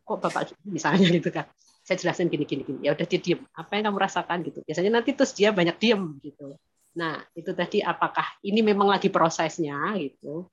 [0.07, 1.51] kok bapak misalnya gitu kan.
[1.83, 2.79] Saya jelasin gini gini gini.
[2.87, 3.41] Ya udah dia diem.
[3.55, 4.63] Apa yang kamu rasakan gitu.
[4.63, 6.55] Biasanya nanti terus dia banyak diem gitu.
[6.97, 10.49] Nah, itu tadi apakah ini memang lagi prosesnya gitu.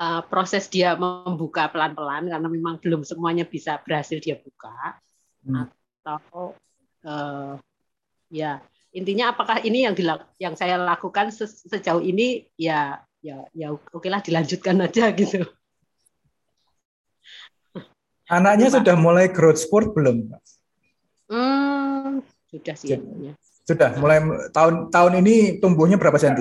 [0.00, 4.96] Uh, proses dia membuka pelan-pelan karena memang belum semuanya bisa berhasil dia buka
[5.44, 5.68] hmm.
[6.00, 6.56] atau
[7.04, 7.60] uh,
[8.32, 8.64] ya
[8.96, 14.08] intinya apakah ini yang dilak yang saya lakukan se sejauh ini ya ya ya oke
[14.08, 15.44] lah dilanjutkan aja gitu.
[18.28, 20.32] Anaknya sudah mulai growth spurt belum?
[21.28, 22.96] Hmm, sudah sih.
[22.96, 23.32] Ya.
[23.68, 26.40] Sudah, mulai tahun tahun ini tumbuhnya berapa senti?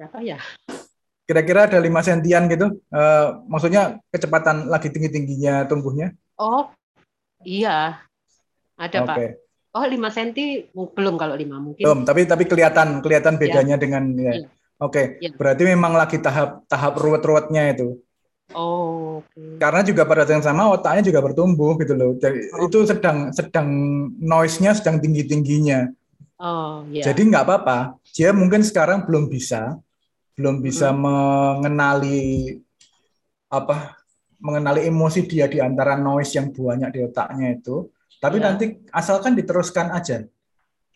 [0.00, 0.40] Berapa ya?
[1.28, 2.80] Kira-kira ada lima sentian gitu.
[2.88, 6.16] Uh, maksudnya kecepatan lagi tinggi-tingginya tumbuhnya?
[6.40, 6.72] Oh,
[7.44, 8.00] iya.
[8.80, 9.36] Ada, okay.
[9.36, 9.76] Pak.
[9.76, 11.84] Oh, lima senti belum kalau lima mungkin.
[11.84, 13.40] Belum, tapi tapi kelihatan kelihatan iya.
[13.44, 13.82] bedanya ya.
[13.84, 14.32] dengan ya.
[14.32, 14.32] ya.
[14.32, 14.48] Oke,
[14.80, 15.04] okay.
[15.28, 15.30] ya.
[15.36, 18.00] berarti memang lagi tahap tahap ruwet-ruwetnya itu.
[18.56, 19.60] Oh, okay.
[19.60, 22.16] Karena juga pada saat yang sama otaknya juga bertumbuh gitu loh.
[22.16, 22.64] Jadi oh.
[22.64, 23.68] itu sedang sedang
[24.16, 25.92] noise-nya sedang tinggi-tingginya.
[26.40, 27.04] Oh, yeah.
[27.04, 28.00] Jadi nggak apa-apa.
[28.16, 29.76] Dia mungkin sekarang belum bisa
[30.38, 30.98] belum bisa hmm.
[31.02, 32.54] mengenali
[33.50, 33.98] apa
[34.38, 37.90] mengenali emosi dia di antara noise yang banyak di otaknya itu.
[38.16, 38.46] Tapi yeah.
[38.48, 38.64] nanti
[38.96, 40.24] asalkan diteruskan aja.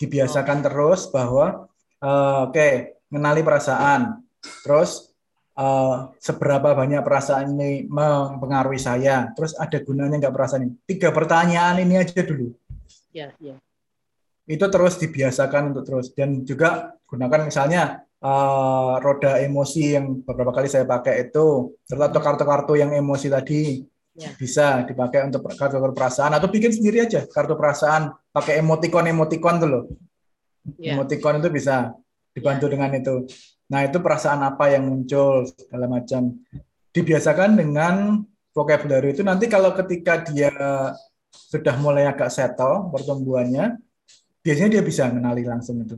[0.00, 0.64] Dibiasakan oh.
[0.64, 1.68] terus bahwa
[2.00, 4.24] uh, oke, okay, mengenali perasaan.
[4.40, 5.11] Terus
[5.57, 9.30] uh, seberapa banyak perasaan ini mempengaruhi saya.
[9.36, 10.74] Terus ada gunanya nggak perasaan ini?
[10.88, 12.53] Tiga pertanyaan ini aja dulu.
[13.12, 13.57] Ya, ya.
[14.48, 20.66] Itu terus dibiasakan untuk terus dan juga gunakan misalnya uh, roda emosi yang beberapa kali
[20.66, 23.84] saya pakai itu, serta kartu-kartu yang emosi tadi
[24.16, 24.32] ya.
[24.36, 29.68] bisa dipakai untuk kartu-kartu perasaan atau bikin sendiri aja kartu perasaan pakai emoticon emoticon tuh
[29.68, 29.84] loh.
[30.78, 30.94] Ya.
[30.94, 31.94] Emoticon itu bisa
[32.32, 32.72] dibantu ya.
[32.76, 33.14] dengan itu.
[33.72, 36.36] Nah, itu perasaan apa yang muncul segala macam.
[36.92, 38.20] Dibiasakan dengan
[38.52, 40.52] vocabulary itu nanti kalau ketika dia
[41.32, 43.80] sudah mulai agak settle pertumbuhannya,
[44.44, 45.96] biasanya dia bisa mengenali langsung itu.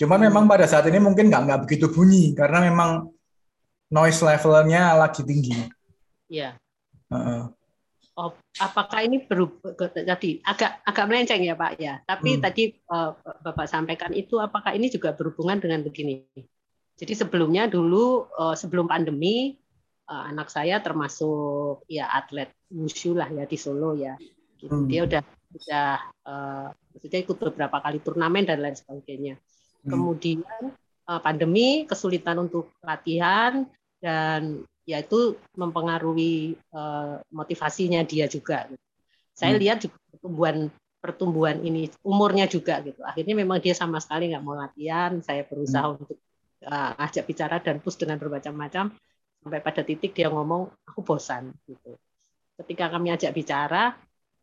[0.00, 3.12] Cuman memang pada saat ini mungkin nggak nggak begitu bunyi karena memang
[3.92, 5.68] noise levelnya lagi tinggi.
[6.32, 6.56] Iya.
[7.12, 7.52] Uh,
[8.16, 12.00] oh, apakah ini berubah tadi agak agak melenceng ya Pak ya.
[12.08, 12.40] Tapi hmm.
[12.40, 16.24] tadi uh, Bapak sampaikan itu apakah ini juga berhubungan dengan begini?
[16.96, 19.56] Jadi sebelumnya dulu uh, sebelum pandemi
[20.08, 24.16] uh, anak saya termasuk ya atlet wushu lah ya di Solo ya.
[24.60, 24.70] Gitu.
[24.70, 24.86] Hmm.
[24.86, 25.22] Dia udah
[25.52, 25.90] udah
[26.24, 29.34] uh, maksudnya ikut beberapa kali turnamen dan lain sebagainya.
[29.82, 29.90] Hmm.
[29.90, 30.62] Kemudian
[31.08, 33.66] uh, pandemi kesulitan untuk latihan
[34.02, 38.66] dan ya itu mempengaruhi uh, motivasinya dia juga.
[39.32, 39.62] Saya hmm.
[39.62, 40.56] lihat juga pertumbuhan
[41.02, 43.02] pertumbuhan ini umurnya juga gitu.
[43.02, 45.18] Akhirnya memang dia sama sekali nggak mau latihan.
[45.18, 45.94] Saya berusaha hmm.
[45.98, 46.18] untuk
[46.66, 48.94] uh, ajak bicara dan push dengan bermacam-macam
[49.42, 51.98] sampai pada titik dia ngomong aku bosan gitu.
[52.58, 53.96] Ketika kami ajak bicara,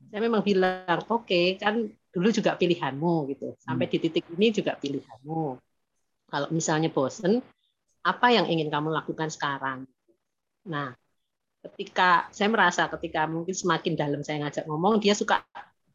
[0.08, 3.56] saya memang bilang oke okay, kan dulu juga pilihanmu gitu.
[3.60, 3.94] Sampai hmm.
[3.96, 5.44] di titik ini juga pilihanmu.
[6.30, 7.42] Kalau misalnya bosan,
[8.06, 9.88] apa yang ingin kamu lakukan sekarang?
[10.68, 10.94] Nah,
[11.64, 15.42] ketika saya merasa ketika mungkin semakin dalam saya ngajak ngomong, dia suka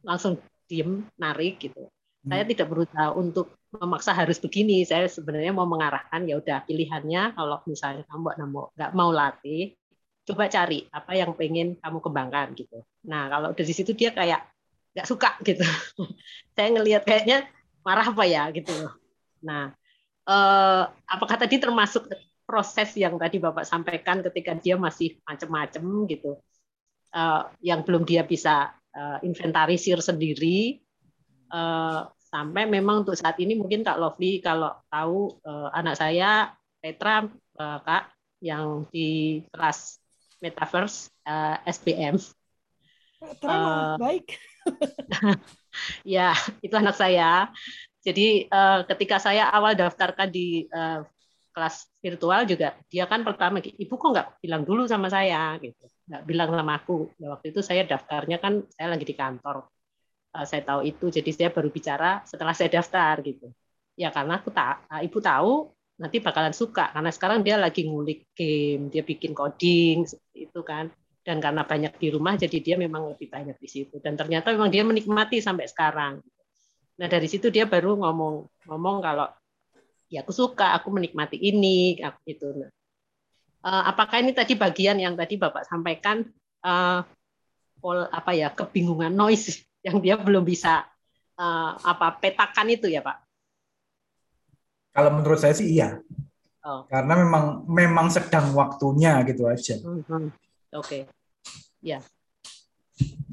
[0.05, 1.89] langsung diem, narik gitu.
[2.25, 2.33] Hmm.
[2.33, 4.81] Saya tidak berusaha untuk memaksa harus begini.
[4.81, 8.33] Saya sebenarnya mau mengarahkan ya udah pilihannya kalau misalnya kamu
[8.73, 9.77] nggak mau latih,
[10.25, 12.81] coba cari apa yang pengen kamu kembangkan gitu.
[13.05, 14.41] Nah kalau dari situ dia kayak
[14.97, 15.63] nggak suka gitu.
[16.57, 17.45] Saya ngelihat kayaknya
[17.85, 18.73] marah apa ya gitu.
[19.45, 19.69] Nah
[20.25, 22.09] eh, apakah tadi termasuk
[22.45, 26.41] proses yang tadi bapak sampaikan ketika dia masih macem-macem gitu,
[27.13, 30.81] eh, yang belum dia bisa eh, inventarisir sendiri.
[31.53, 32.01] Eh,
[32.35, 36.51] sampai memang untuk saat ini mungkin Kak Lovely kalau tahu uh, anak saya
[36.83, 38.11] Petra uh, Kak
[38.43, 40.03] yang di kelas
[40.43, 42.19] Metaverse uh, SPM.
[43.23, 44.35] Petra uh, baik.
[46.03, 47.47] ya, itu anak saya.
[48.03, 51.07] Jadi uh, ketika saya awal daftarkan di uh,
[51.55, 56.27] kelas virtual juga dia kan pertama ibu kok nggak bilang dulu sama saya gitu nggak
[56.27, 59.74] bilang sama aku nah, waktu itu saya daftarnya kan saya lagi di kantor Eh,
[60.43, 63.47] saya tahu itu jadi saya baru bicara setelah saya daftar gitu.
[63.95, 68.35] Ya karena aku tak eh, ibu tahu nanti bakalan suka karena sekarang dia lagi ngulik
[68.35, 70.03] game dia bikin coding
[70.35, 70.91] itu kan.
[71.25, 73.97] Dan karena banyak di rumah jadi dia memang lebih banyak di situ.
[74.03, 76.21] Dan ternyata memang dia menikmati sampai sekarang.
[76.99, 79.25] Nah dari situ dia baru ngomong ngomong kalau
[80.11, 82.69] ya aku suka aku menikmati ini aku itu nah,
[83.65, 86.21] eh, apakah ini tadi bagian yang tadi bapak sampaikan
[86.61, 87.01] uh,
[87.93, 90.81] apa ya kebingungan noise yang dia belum bisa
[91.37, 93.21] uh, apa petakan itu ya Pak?
[94.89, 96.01] Kalau menurut saya sih iya.
[96.65, 96.89] Oh.
[96.89, 99.77] Karena memang memang sedang waktunya gitu aja.
[99.85, 100.29] Hmm, hmm.
[100.73, 100.81] Oke.
[100.81, 101.01] Okay.
[101.85, 102.01] Ya.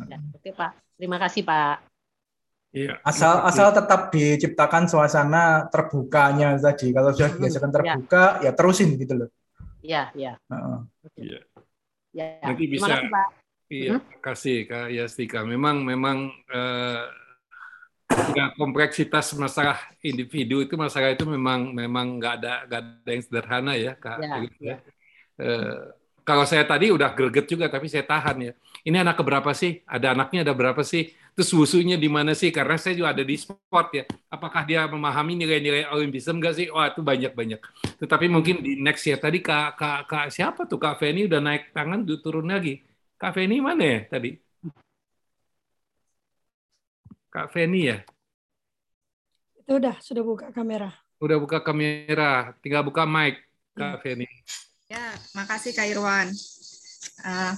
[0.05, 0.19] ya.
[0.37, 0.77] Oke Pak.
[1.01, 1.89] Terima kasih Pak.
[2.77, 3.01] Iya.
[3.01, 6.93] Asal asal tetap diciptakan suasana terbukanya tadi.
[6.93, 7.75] Kalau sudah hmm, dibiasakan ya.
[7.81, 8.45] terbuka, ya.
[8.45, 9.29] ya terusin gitu loh.
[9.81, 10.33] Iya, iya.
[10.53, 10.79] Uh -uh.
[12.13, 12.37] Ya.
[12.45, 12.85] Nanti bisa.
[12.85, 13.29] Terima kasih, Pak.
[13.73, 14.21] Iya, hmm?
[14.21, 15.41] kasih Kak Yastika.
[15.49, 17.03] Memang memang eh,
[18.37, 23.73] ya, kompleksitas masalah individu itu masalah itu memang memang nggak ada nggak ada yang sederhana
[23.81, 24.19] ya kak.
[24.21, 24.77] Ya, gitu ya.
[25.41, 25.81] Eh,
[26.23, 28.53] kalau saya tadi udah greget juga tapi saya tahan ya.
[28.85, 29.81] Ini anak keberapa sih?
[29.89, 31.11] Ada anaknya ada berapa sih?
[31.33, 32.53] Terus wusunya di mana sih?
[32.53, 34.05] Karena saya juga ada di sport ya.
[34.29, 36.67] Apakah dia memahami nilai-nilai Olimpisme nggak sih?
[36.69, 37.61] Wah itu banyak banyak.
[38.05, 41.73] Tetapi mungkin di next ya tadi kak kak, kak siapa tuh kak Feni udah naik
[41.73, 42.92] tangan turun lagi.
[43.23, 44.35] Kak Feni mana ya tadi?
[47.31, 48.03] Kak Feni ya?
[49.63, 50.91] Itu udah, sudah buka kamera.
[51.23, 53.39] Udah buka kamera, tinggal buka mic,
[53.79, 54.27] Kak Feni.
[54.91, 56.35] Ya, makasih Kak Irwan.
[57.23, 57.55] Uh,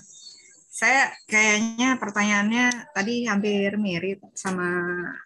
[0.69, 4.69] saya kayaknya pertanyaannya tadi hampir mirip sama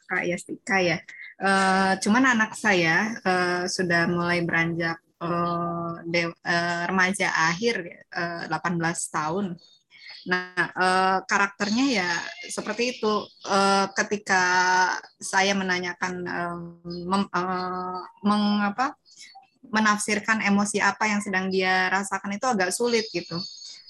[0.06, 1.02] Kak Yastika ya.
[1.42, 8.86] Uh, cuman anak saya uh, sudah mulai beranjak uh, de, uh, remaja akhir uh, 18
[9.10, 9.58] tahun
[10.28, 12.10] Nah, eh, karakternya ya
[12.52, 13.12] seperti itu.
[13.48, 14.44] Eh, ketika
[15.16, 16.14] saya menanyakan
[16.84, 18.92] mem, eh, mengapa
[19.68, 23.40] menafsirkan emosi apa yang sedang dia rasakan itu agak sulit gitu.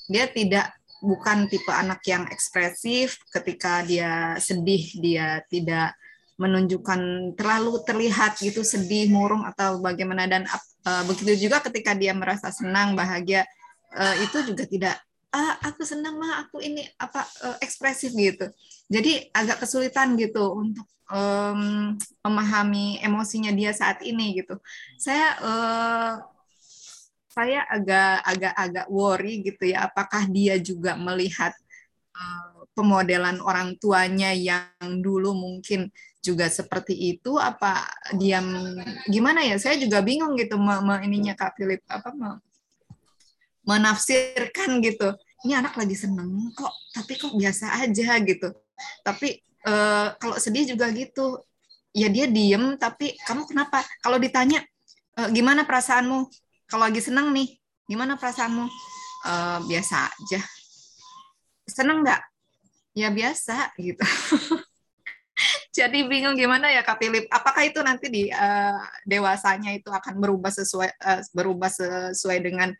[0.06, 5.94] Dia tidak bukan tipe anak yang ekspresif ketika dia sedih dia tidak
[6.38, 10.46] menunjukkan terlalu terlihat gitu sedih murung atau bagaimana dan
[10.86, 13.46] uh, begitu juga ketika dia merasa senang bahagia
[13.94, 14.96] uh, itu juga tidak
[15.32, 18.48] ah, aku senang mah aku ini apa uh, ekspresif gitu.
[18.88, 24.56] Jadi agak kesulitan gitu untuk um, memahami emosinya dia saat ini gitu.
[24.96, 26.12] Saya uh,
[27.28, 31.52] saya agak agak agak worry gitu ya apakah dia juga melihat
[32.16, 38.42] uh, pemodelan orang tuanya yang dulu mungkin juga seperti itu apa dia
[39.06, 39.56] gimana ya?
[39.60, 42.30] Saya juga bingung gitu me, me ininya Kak Philip apa me,
[43.68, 45.12] menafsirkan gitu.
[45.44, 48.48] Ini anak lagi seneng kok tapi kok biasa aja gitu.
[49.04, 49.74] Tapi e,
[50.16, 51.44] kalau sedih juga gitu.
[51.92, 53.84] Ya dia diem tapi kamu kenapa?
[54.00, 54.64] Kalau ditanya
[55.14, 56.24] e, gimana perasaanmu?
[56.64, 58.64] Kalau lagi seneng nih gimana perasaanmu?
[59.28, 59.32] E,
[59.68, 60.40] biasa aja.
[61.68, 62.22] Seneng nggak?
[62.96, 64.02] Ya biasa gitu.
[65.78, 67.30] Jadi bingung gimana ya Kak Philip?
[67.30, 72.74] Apakah itu nanti di uh, dewasanya itu akan berubah sesuai uh, berubah sesuai dengan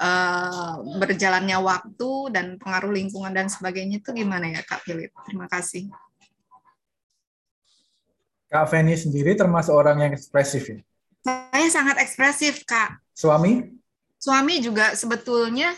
[0.00, 5.12] uh, berjalannya waktu dan pengaruh lingkungan dan sebagainya itu gimana ya Kak Philip?
[5.28, 5.92] Terima kasih.
[8.50, 10.80] Kak Feni sendiri termasuk orang yang ekspresif ya?
[11.22, 12.98] Saya sangat ekspresif, Kak.
[13.14, 13.62] Suami?
[14.18, 15.70] Suami juga sebetulnya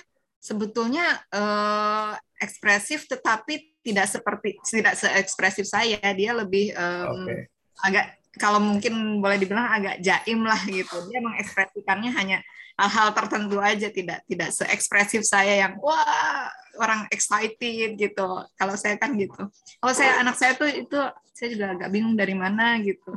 [0.42, 6.00] sebetulnya uh, ekspresif tetapi tidak seperti tidak seekspresif saya.
[6.14, 7.50] Dia lebih um, okay.
[7.84, 8.06] agak
[8.40, 10.96] kalau mungkin boleh dibilang agak jaim lah gitu.
[11.12, 12.38] Dia mengekspresikannya hanya
[12.78, 16.48] hal-hal tertentu aja tidak tidak seekspresif saya yang wah
[16.80, 18.28] orang excited gitu.
[18.56, 19.48] Kalau saya kan gitu.
[19.80, 20.98] Kalau saya anak saya tuh itu
[21.32, 23.12] saya juga agak bingung dari mana gitu.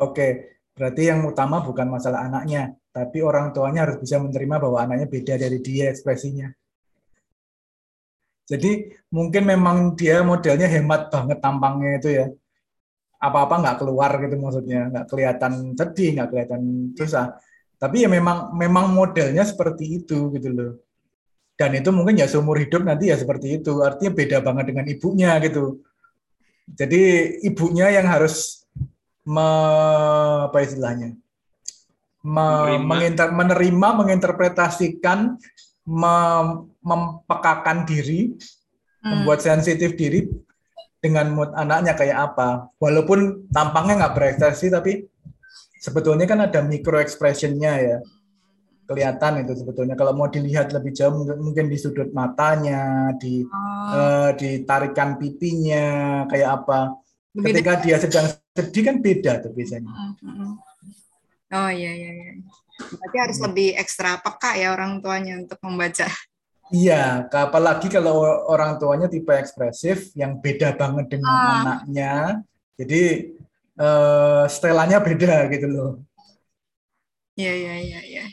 [0.00, 5.06] Oke berarti yang utama bukan masalah anaknya tapi orang tuanya harus bisa menerima bahwa anaknya
[5.06, 6.48] beda dari dia ekspresinya.
[8.50, 12.26] Jadi mungkin memang dia modelnya hemat banget tampangnya itu ya.
[13.20, 16.62] Apa-apa nggak keluar gitu maksudnya nggak kelihatan sedih nggak kelihatan
[16.96, 17.36] susah
[17.80, 20.72] tapi ya memang memang modelnya seperti itu gitu loh.
[21.56, 23.80] Dan itu mungkin ya seumur hidup nanti ya seperti itu.
[23.80, 25.80] Artinya beda banget dengan ibunya gitu.
[26.68, 27.02] Jadi
[27.44, 28.64] ibunya yang harus
[29.24, 29.48] me,
[30.48, 31.16] apa istilahnya?
[32.20, 32.84] Me, menerima.
[32.84, 35.40] Menginter, menerima, menginterpretasikan,
[35.88, 36.46] mem,
[36.84, 38.36] mempekakan diri,
[39.04, 39.08] hmm.
[39.08, 40.28] membuat sensitif diri
[41.00, 42.68] dengan mood anaknya kayak apa.
[42.76, 45.09] Walaupun tampangnya nggak berekspresi tapi
[45.80, 47.98] sebetulnya kan ada micro expressionnya ya.
[48.84, 49.94] Kelihatan itu sebetulnya.
[49.94, 53.94] Kalau mau dilihat lebih jauh mungkin di sudut matanya di oh.
[53.94, 57.00] uh, di tarikan pipinya kayak apa.
[57.30, 59.88] Ketika dia sedang sedih kan beda tuh biasanya.
[61.54, 62.32] Oh iya iya iya.
[62.82, 63.46] Berarti harus hmm.
[63.50, 66.10] lebih ekstra peka ya orang tuanya untuk membaca.
[66.70, 71.54] Iya apalagi kalau orang tuanya tipe ekspresif yang beda banget dengan oh.
[71.62, 72.42] anaknya.
[72.74, 73.02] Jadi
[73.78, 75.90] uh, setelannya beda gitu loh.
[77.38, 78.24] Iya iya iya iya.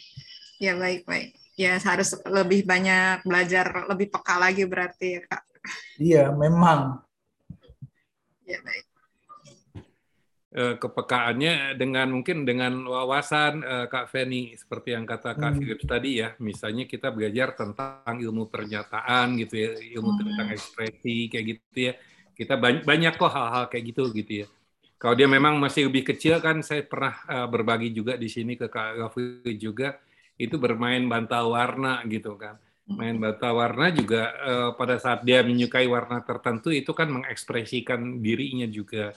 [0.58, 1.38] Ya baik baik.
[1.58, 5.44] Ya harus lebih banyak belajar lebih peka lagi berarti ya kak.
[5.98, 7.02] Iya memang.
[8.48, 8.88] Ya baik.
[10.58, 15.58] Eh, kepekaannya dengan mungkin dengan wawasan uh, Kak Feni seperti yang kata Kak hmm.
[15.62, 20.20] Philip tadi ya misalnya kita belajar tentang ilmu pernyataan gitu ya ilmu hmm.
[20.24, 21.94] tentang ekspresi kayak gitu ya
[22.34, 24.48] kita banyak banyak kok hal-hal kayak gitu gitu ya
[24.98, 28.66] kalau dia memang masih lebih kecil kan saya pernah uh, berbagi juga di sini ke
[28.66, 30.02] Kak Gafri juga
[30.38, 32.58] itu bermain bantal warna gitu kan.
[32.88, 38.64] main bata warna juga uh, pada saat dia menyukai warna tertentu itu kan mengekspresikan dirinya
[38.64, 39.12] juga.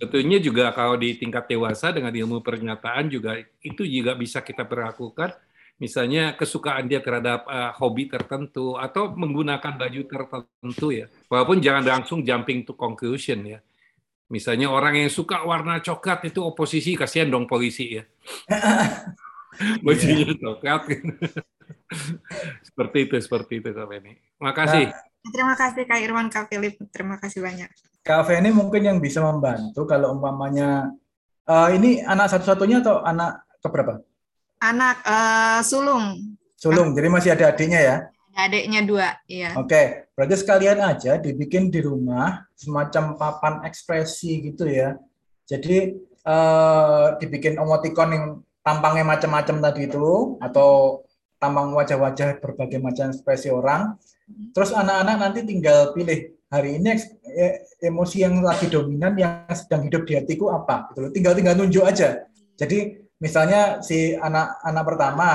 [0.00, 5.36] Sebetulnya juga kalau di tingkat dewasa dengan ilmu pernyataan juga itu juga bisa kita berlakukan.
[5.76, 11.04] Misalnya kesukaan dia terhadap uh, hobi tertentu atau menggunakan baju tertentu ya.
[11.28, 13.60] Walaupun jangan langsung jumping to conclusion ya.
[14.32, 18.04] Misalnya orang yang suka warna coklat itu oposisi kasihan dong polisi ya.
[19.84, 20.88] Bajunya coklat.
[22.66, 24.16] seperti itu, seperti itu Kak Feni.
[24.40, 24.88] Makasih.
[24.88, 26.80] Nah, terima kasih Kak Irwan, Kak Philip.
[26.88, 27.68] Terima kasih banyak.
[28.00, 30.96] Kak Feni mungkin yang bisa membantu kalau umpamanya
[31.44, 34.00] uh, ini anak satu-satunya atau anak keberapa?
[34.64, 36.38] Anak uh, sulung.
[36.56, 37.96] Sulung, jadi masih ada adiknya ya?
[38.32, 39.52] Adiknya dua, iya.
[39.60, 44.96] Oke, berarti sekalian aja dibikin di rumah semacam papan ekspresi gitu ya.
[45.44, 48.24] Jadi uh, dibikin emoticon yang
[48.64, 51.02] tampangnya macam-macam tadi itu atau
[51.42, 53.98] tampang wajah-wajah berbagai macam ekspresi orang.
[54.54, 56.94] Terus anak-anak nanti tinggal pilih hari ini
[57.26, 61.82] e, emosi yang lagi dominan yang sedang hidup di hatiku apa gitu Tinggal tinggal nunjuk
[61.82, 62.22] aja.
[62.54, 65.28] Jadi misalnya si anak-anak pertama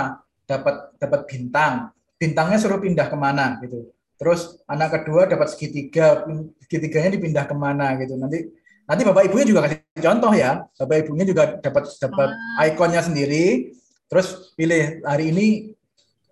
[0.47, 3.93] dapat dapat bintang, bintangnya suruh pindah ke mana gitu.
[4.17, 6.25] Terus anak kedua dapat segitiga,
[6.65, 8.17] segitiganya dipindah ke mana gitu.
[8.17, 8.49] Nanti
[8.89, 10.65] nanti bapak ibunya juga kasih contoh ya.
[10.73, 12.65] Bapak ibunya juga dapat dapat ah.
[12.65, 13.77] ikonnya sendiri.
[14.09, 15.47] Terus pilih hari ini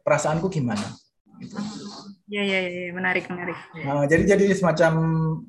[0.02, 0.82] perasaanku gimana.
[2.26, 3.54] Ya, ya, ya, menarik, menarik.
[3.86, 4.94] Nah, jadi jadi semacam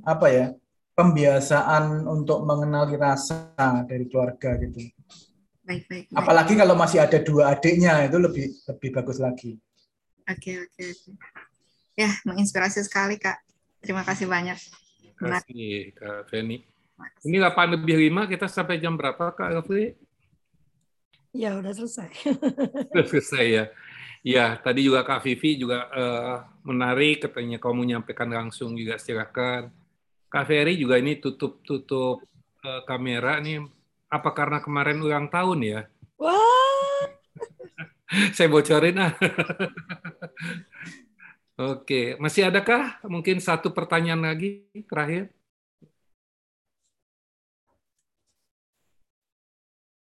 [0.05, 0.47] apa ya
[0.93, 3.53] pembiasaan untuk mengenali rasa
[3.89, 4.81] dari keluarga gitu.
[5.65, 6.05] Baik, baik.
[6.13, 6.17] baik.
[6.21, 9.57] Apalagi kalau masih ada dua adiknya itu lebih lebih bagus lagi.
[10.27, 11.11] Oke, oke, oke.
[11.97, 13.39] Ya, menginspirasi sekali kak.
[13.81, 14.59] Terima kasih banyak.
[15.17, 16.61] Terima kasih Kak Feni.
[17.25, 19.97] Ini 8 lebih 5, kita sampai jam berapa Kak Rafli?
[21.37, 22.09] Ya, udah selesai.
[22.93, 23.65] Sudah selesai ya.
[24.27, 29.71] Ya, tadi juga Kak Vivi juga uh, menarik katanya kamu menyampaikan langsung juga silakan.
[30.33, 32.25] Kak Ferry juga ini tutup tutup
[32.65, 33.63] uh, kamera nih.
[34.11, 35.81] Apa karena kemarin ulang tahun ya?
[36.19, 36.86] Wah.
[38.37, 39.13] Saya bocorin ah.
[41.57, 45.33] Oke, masih adakah mungkin satu pertanyaan lagi terakhir?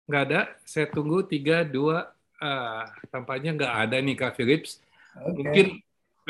[0.08, 0.40] Nggak ada.
[0.64, 2.82] Saya tunggu tiga, dua, uh,
[3.12, 4.80] tampaknya nggak ada nih Kak Philips.
[5.14, 5.36] Okay.
[5.36, 5.66] Mungkin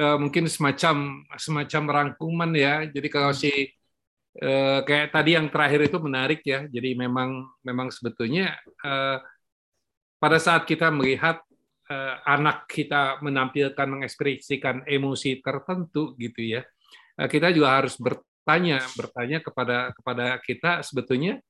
[0.03, 2.75] uh, mungkin semacam semacam rangkuman ya.
[2.91, 3.71] Jadi kalau si
[4.43, 6.67] uh, kayak tadi yang terakhir itu menarik ya.
[6.67, 9.23] Jadi memang memang sebetulnya uh,
[10.19, 11.39] pada saat kita melihat
[11.91, 16.63] uh, anak kita menampilkan mengekspresikan emosi tertentu gitu ya,
[17.21, 21.41] uh, kita juga harus bertanya bertanya kepada kepada kita sebetulnya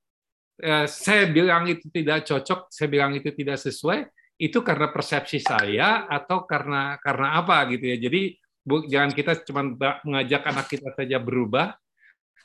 [0.62, 6.10] uh, saya bilang itu tidak cocok, saya bilang itu tidak sesuai itu karena persepsi saya
[6.10, 7.96] atau karena karena apa gitu ya.
[7.98, 8.34] Jadi
[8.66, 9.62] bu, jangan kita cuma
[10.02, 11.78] mengajak anak kita saja berubah,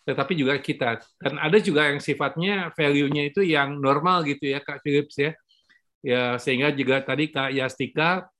[0.05, 1.01] tetapi juga kita.
[1.17, 5.33] Dan ada juga yang sifatnya value-nya itu yang normal gitu ya Kak Philips ya.
[5.99, 8.31] Ya sehingga juga tadi Kak Yastika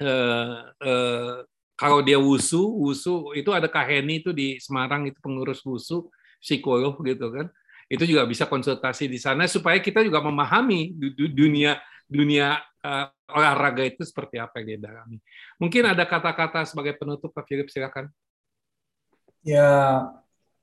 [0.00, 1.36] eh, eh,
[1.76, 6.08] kalau dia wusu, wusu itu ada Kak Heni itu di Semarang itu pengurus wusu,
[6.40, 7.52] psikolog gitu kan.
[7.86, 11.78] Itu juga bisa konsultasi di sana supaya kita juga memahami dunia
[12.08, 15.18] dunia uh, olahraga itu seperti apa yang dia dalami.
[15.60, 18.08] Mungkin ada kata-kata sebagai penutup Pak Philip, silakan.
[19.42, 20.02] Ya,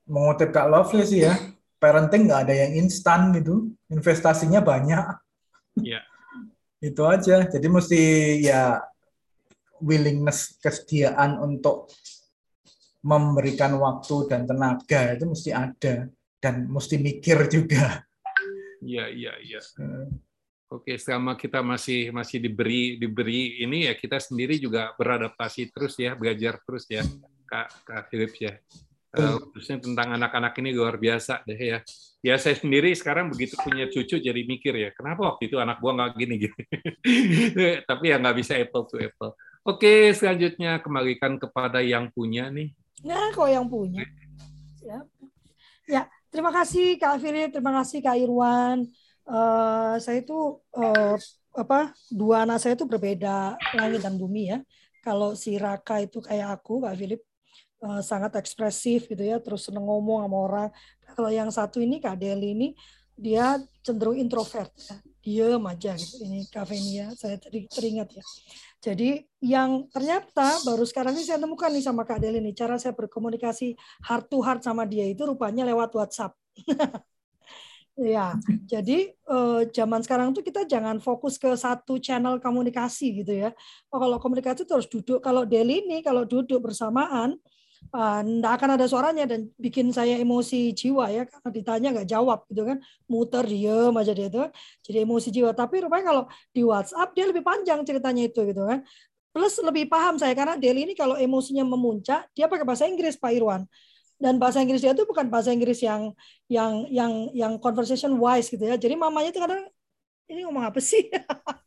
[0.07, 1.35] mengutip Kak Lovely sih ya,
[1.79, 5.03] parenting nggak ada yang instan gitu, investasinya banyak.
[5.79, 6.03] Ya.
[6.83, 7.47] Itu aja.
[7.47, 8.01] Jadi mesti
[8.43, 8.83] ya
[9.79, 11.87] willingness kesediaan untuk
[13.03, 16.07] memberikan waktu dan tenaga itu mesti ada
[16.39, 18.03] dan mesti mikir juga.
[18.83, 19.59] Iya, iya, iya.
[19.79, 20.19] Hmm.
[20.67, 26.17] Oke, selama kita masih masih diberi diberi ini ya kita sendiri juga beradaptasi terus ya,
[26.17, 27.05] belajar terus ya,
[27.45, 28.53] Kak Kak Philip ya.
[29.13, 31.79] Uh, khususnya tentang anak-anak ini luar biasa deh ya.
[32.23, 35.91] Ya saya sendiri sekarang begitu punya cucu jadi mikir ya, kenapa waktu itu anak gua
[35.91, 36.55] nggak gini gitu.
[37.89, 39.35] Tapi ya nggak bisa apple to apple.
[39.67, 42.71] Oke, selanjutnya kembalikan kepada yang punya nih.
[43.03, 44.07] Nah, kok yang punya.
[44.79, 44.99] Ya,
[45.83, 48.87] ya terima kasih Kak Philip, terima kasih Kak Irwan
[49.27, 51.15] uh, saya itu uh,
[51.53, 54.59] apa dua anak saya itu berbeda langit dan bumi ya.
[55.03, 57.19] Kalau si Raka itu kayak aku, Kak Philip,
[57.83, 60.69] uh, sangat ekspresif gitu ya, terus seneng ngomong sama orang.
[61.13, 62.67] Kalau yang satu ini Kak Deli ini
[63.13, 64.97] dia cenderung introvert ya.
[65.23, 66.19] Diam aja gitu.
[66.27, 68.23] Ini Kak Venia, saya teringat ya.
[68.83, 72.91] Jadi yang ternyata baru sekarang ini saya temukan nih sama Kak Deli nih, cara saya
[72.91, 76.35] berkomunikasi heart to heart sama dia itu rupanya lewat WhatsApp.
[77.93, 78.33] Ya,
[78.65, 83.53] jadi eh, zaman sekarang tuh kita jangan fokus ke satu channel komunikasi gitu ya.
[83.93, 85.21] Oh, kalau komunikasi terus duduk.
[85.21, 87.37] Kalau Deli ini kalau duduk bersamaan,
[87.91, 92.63] tidak akan ada suaranya dan bikin saya emosi jiwa ya karena ditanya nggak jawab gitu
[92.63, 92.77] kan.
[93.09, 94.41] Muter diem aja dia itu
[94.85, 95.51] jadi emosi jiwa.
[95.51, 96.23] Tapi rupanya kalau
[96.55, 98.81] di WhatsApp dia lebih panjang ceritanya itu gitu kan.
[99.33, 103.33] Plus lebih paham saya karena Deli ini kalau emosinya memuncak dia pakai bahasa Inggris Pak
[103.33, 103.65] Irwan.
[104.21, 106.13] Dan bahasa Inggris dia itu bukan bahasa Inggris yang
[106.47, 108.77] yang yang yang conversation wise gitu ya.
[108.77, 109.67] Jadi mamanya itu kadang
[110.29, 111.09] ini ngomong apa sih?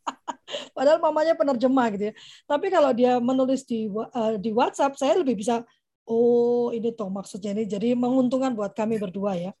[0.75, 2.13] Padahal mamanya penerjemah gitu ya.
[2.47, 5.61] Tapi kalau dia menulis di uh, di WhatsApp, saya lebih bisa
[6.07, 9.51] Oh, ini toh maksudnya ini jadi menguntungkan buat kami berdua ya.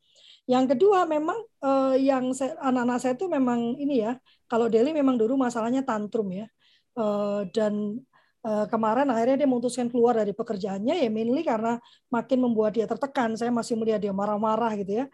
[0.47, 2.31] Yang kedua memang eh, yang
[2.67, 4.15] anak-anak saya itu memang ini ya.
[4.47, 6.47] Kalau Deli memang dulu masalahnya tantrum ya.
[6.99, 7.99] Eh, dan
[8.47, 13.35] eh, kemarin akhirnya dia memutuskan keluar dari pekerjaannya ya mainly karena makin membuat dia tertekan.
[13.39, 15.05] Saya masih melihat dia marah-marah gitu ya.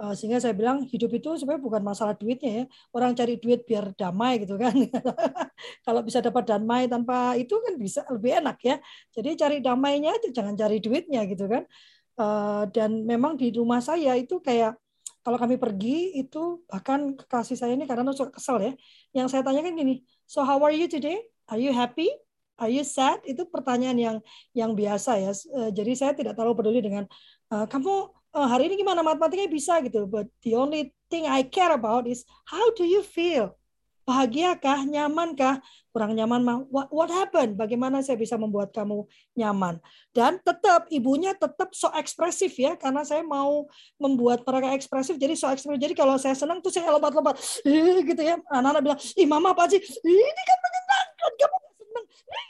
[0.00, 2.64] Eh, sehingga saya bilang hidup itu sebenarnya bukan masalah duitnya ya.
[2.96, 4.72] Orang cari duit biar damai gitu kan.
[5.86, 8.80] Kalau bisa dapat damai tanpa itu kan bisa lebih enak ya.
[9.12, 11.68] Jadi cari damainya aja jangan cari duitnya gitu kan.
[12.16, 14.80] Eh, dan memang di rumah saya itu kayak
[15.20, 18.72] kalau kami pergi itu bahkan kekasih saya ini karena suka kesel ya.
[19.12, 19.94] Yang saya tanyakan gini
[20.24, 21.20] so how are you today?
[21.52, 22.08] Are you happy?
[22.56, 23.20] Are you sad?
[23.28, 24.16] Itu pertanyaan yang
[24.56, 25.32] yang biasa ya.
[25.36, 27.04] Eh, jadi saya tidak terlalu peduli dengan
[27.50, 30.06] kamu oh, hari ini gimana matematikanya bisa gitu.
[30.06, 33.54] But the only thing I care about is how do you feel?
[34.08, 34.90] Bahagiakah?
[34.90, 35.62] Nyamankah?
[35.94, 36.58] Kurang nyaman mah?
[36.66, 37.54] What, what happened?
[37.54, 39.06] Bagaimana saya bisa membuat kamu
[39.38, 39.78] nyaman?
[40.10, 43.70] Dan tetap ibunya tetap so ekspresif ya, karena saya mau
[44.02, 45.14] membuat mereka ekspresif.
[45.14, 45.78] Jadi so ekspresif.
[45.78, 47.38] Jadi kalau saya senang tuh saya lebat-lebat
[48.02, 48.42] gitu ya.
[48.50, 49.78] Anak-anak bilang, ih mama apa sih?
[49.78, 51.32] Ini kan menyenangkan.
[51.38, 52.49] Kamu senang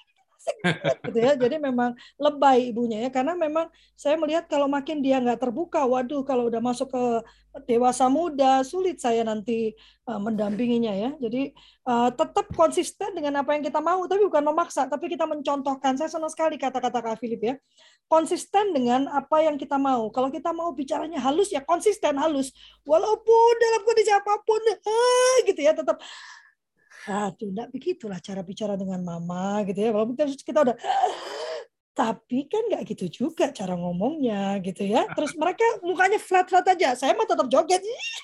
[1.06, 1.32] gitu ya.
[1.38, 6.22] Jadi memang lebay ibunya ya karena memang saya melihat kalau makin dia nggak terbuka, waduh
[6.26, 7.04] kalau udah masuk ke
[7.66, 9.74] dewasa muda sulit saya nanti
[10.06, 11.10] uh, mendampinginya ya.
[11.18, 11.50] Jadi
[11.86, 15.98] uh, tetap konsisten dengan apa yang kita mau tapi bukan memaksa, tapi kita mencontohkan.
[15.98, 17.54] Saya senang sekali kata-kata Kak Philip ya.
[18.06, 20.10] Konsisten dengan apa yang kita mau.
[20.14, 22.54] Kalau kita mau bicaranya halus ya konsisten halus.
[22.86, 25.98] Walaupun dalam kondisi apa pun ah, gitu ya tetap
[27.10, 29.90] aduh enggak begitulah cara bicara dengan mama gitu ya.
[29.90, 30.76] Walaupun kita, udah
[32.00, 35.04] tapi kan nggak gitu juga cara ngomongnya gitu ya.
[35.12, 36.94] Terus mereka mukanya flat flat aja.
[36.94, 37.82] Saya mah tetap joget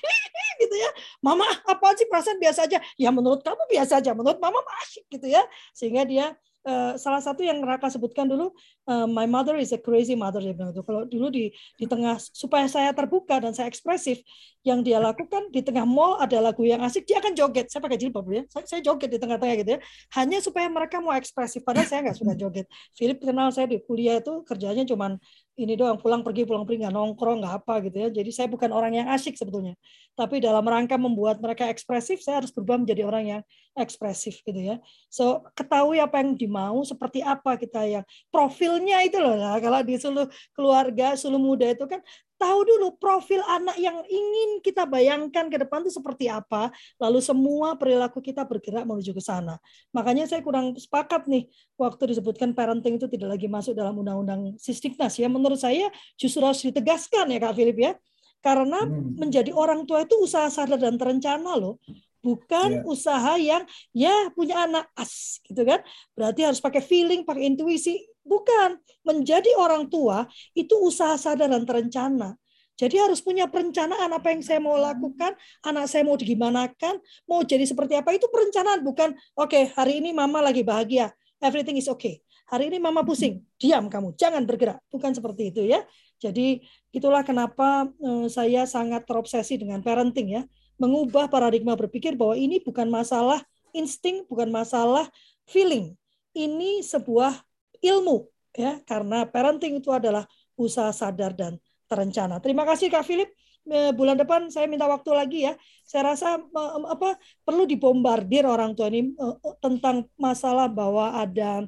[0.63, 0.89] gitu ya.
[1.21, 2.79] Mama apa sih perasaan biasa aja?
[2.97, 5.43] Ya menurut kamu biasa aja menurut mama masih gitu ya.
[5.75, 6.33] Sehingga dia
[6.65, 8.55] uh, salah satu yang Raka sebutkan dulu,
[8.89, 10.81] uh, my mother is a crazy mother dia bilang itu.
[10.81, 14.23] Kalau dulu di di tengah supaya saya terbuka dan saya ekspresif,
[14.65, 17.71] yang dia lakukan di tengah mall ada lagu yang asik, dia akan joget.
[17.71, 19.79] Saya pakai jilbab ya, saya, saya joget di tengah-tengah gitu ya.
[20.17, 21.63] Hanya supaya mereka mau ekspresif.
[21.63, 22.65] Padahal saya nggak suka joget.
[22.97, 25.15] Philip kenal saya di kuliah itu kerjanya cuman
[25.57, 28.09] ini doang pulang pergi pulang pergi nggak nongkrong nggak apa gitu ya.
[28.13, 29.73] Jadi saya bukan orang yang asik sebetulnya.
[30.13, 33.41] Tapi dalam rangka membuat mereka ekspresif saya harus berubah menjadi orang yang
[33.73, 34.77] ekspresif gitu ya.
[35.09, 39.97] So ketahui apa yang dimau seperti apa kita yang profilnya itu loh nah, kalau di
[39.97, 42.01] seluruh keluarga seluruh muda itu kan
[42.37, 46.69] tahu dulu profil anak yang ingin kita bayangkan ke depan itu seperti apa,
[47.01, 49.57] lalu semua perilaku kita bergerak menuju ke sana.
[49.91, 55.17] Makanya saya kurang sepakat nih waktu disebutkan parenting itu tidak lagi masuk dalam undang-undang Sistiknas
[55.17, 55.27] ya.
[55.27, 57.93] Menurut saya justru harus ditegaskan ya Kak Philip ya.
[58.37, 59.17] Karena hmm.
[59.17, 61.81] menjadi orang tua itu usaha sadar dan terencana loh
[62.27, 62.91] bukan yeah.
[62.91, 63.63] usaha yang
[63.95, 65.79] ya punya anak as gitu kan
[66.17, 68.77] berarti harus pakai feeling pakai intuisi Bukan.
[69.07, 72.35] Menjadi orang tua itu usaha sadar dan terencana.
[72.77, 75.33] Jadi harus punya perencanaan apa yang saya mau lakukan,
[75.65, 80.13] anak saya mau digimanakan, mau jadi seperti apa itu perencanaan bukan oke okay, hari ini
[80.13, 81.09] mama lagi bahagia,
[81.41, 82.21] everything is okay.
[82.47, 84.79] Hari ini mama pusing, diam kamu, jangan bergerak.
[84.93, 85.83] Bukan seperti itu ya.
[86.21, 86.63] Jadi
[86.93, 90.41] itulah kenapa eh, saya sangat terobsesi dengan parenting ya,
[90.77, 93.41] mengubah paradigma berpikir bahwa ini bukan masalah
[93.73, 95.09] insting, bukan masalah
[95.49, 95.97] feeling.
[96.37, 97.46] Ini sebuah
[97.81, 100.25] ilmu ya karena parenting itu adalah
[100.57, 102.41] usaha sadar dan terencana.
[102.43, 103.29] Terima kasih Kak Philip.
[103.67, 105.53] Eh, bulan depan saya minta waktu lagi ya.
[105.83, 106.39] Saya rasa
[106.87, 111.67] apa perlu dibombardir orang tua ini eh, eh, tentang masalah bahwa ada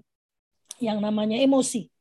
[0.80, 1.91] yang namanya emosi.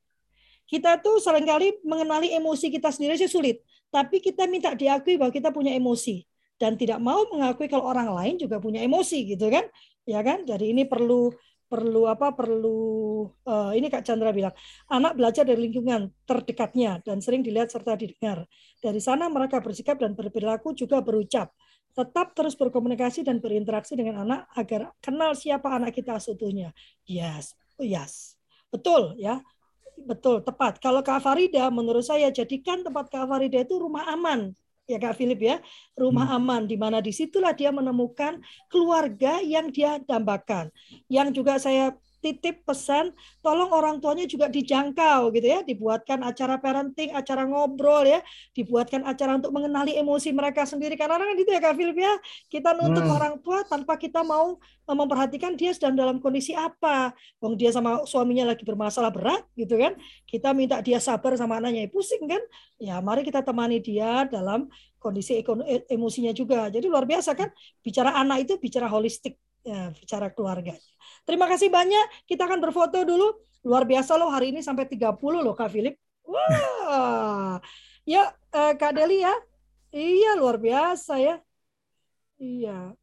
[0.69, 5.33] Kita tuh sering kali mengenali emosi kita sendiri sih sulit, tapi kita minta diakui bahwa
[5.33, 6.29] kita punya emosi
[6.61, 9.65] dan tidak mau mengakui kalau orang lain juga punya emosi gitu kan?
[10.05, 10.45] Ya kan?
[10.45, 11.33] Jadi ini perlu
[11.69, 14.57] perlu apa perlu uh, ini Kak Chandra bilang
[14.89, 18.49] anak belajar dari lingkungan terdekatnya dan sering dilihat serta didengar.
[18.81, 21.53] Dari sana mereka bersikap dan berperilaku juga berucap.
[21.93, 26.73] Tetap terus berkomunikasi dan berinteraksi dengan anak agar kenal siapa anak kita seutuhnya.
[27.05, 28.37] Yes yes.
[28.69, 29.41] Betul ya.
[29.99, 30.79] Betul tepat.
[30.79, 34.55] Kalau Kak Farida menurut saya jadikan tempat Kak Farida itu rumah aman
[34.89, 35.57] ya Kak Philip ya,
[35.95, 38.41] rumah aman di mana di situlah dia menemukan
[38.72, 40.72] keluarga yang dia dambakan.
[41.12, 45.61] Yang juga saya titip pesan tolong orang tuanya juga dijangkau gitu ya.
[45.62, 48.21] Dibuatkan acara parenting acara ngobrol ya.
[48.55, 50.99] Dibuatkan acara untuk mengenali emosi mereka sendiri.
[50.99, 52.14] Karena kan gitu ya Kak Philip ya.
[52.51, 53.16] Kita nuntut hmm.
[53.16, 57.14] orang tua tanpa kita mau eh, memperhatikan dia sedang dalam kondisi apa.
[57.39, 59.95] Wong dia sama suaminya lagi bermasalah berat gitu kan.
[60.27, 61.87] Kita minta dia sabar sama anaknya.
[61.87, 62.43] Ya pusing kan?
[62.79, 64.66] Ya mari kita temani dia dalam
[64.99, 66.69] kondisi e-, emosinya juga.
[66.69, 67.49] Jadi luar biasa kan?
[67.81, 70.75] Bicara anak itu bicara holistik ya, bicara keluarga.
[71.27, 72.29] Terima kasih banyak.
[72.29, 73.35] Kita akan berfoto dulu.
[73.66, 75.99] Luar biasa loh hari ini sampai 30 loh Kak Philip.
[76.29, 77.59] Wah.
[78.07, 79.35] Ya eh, Kak Deli ya.
[79.93, 81.41] Iya luar biasa ya.
[82.39, 82.95] Iya.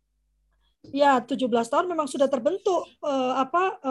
[0.93, 3.81] Ya, 17 tahun memang sudah terbentuk uh, apa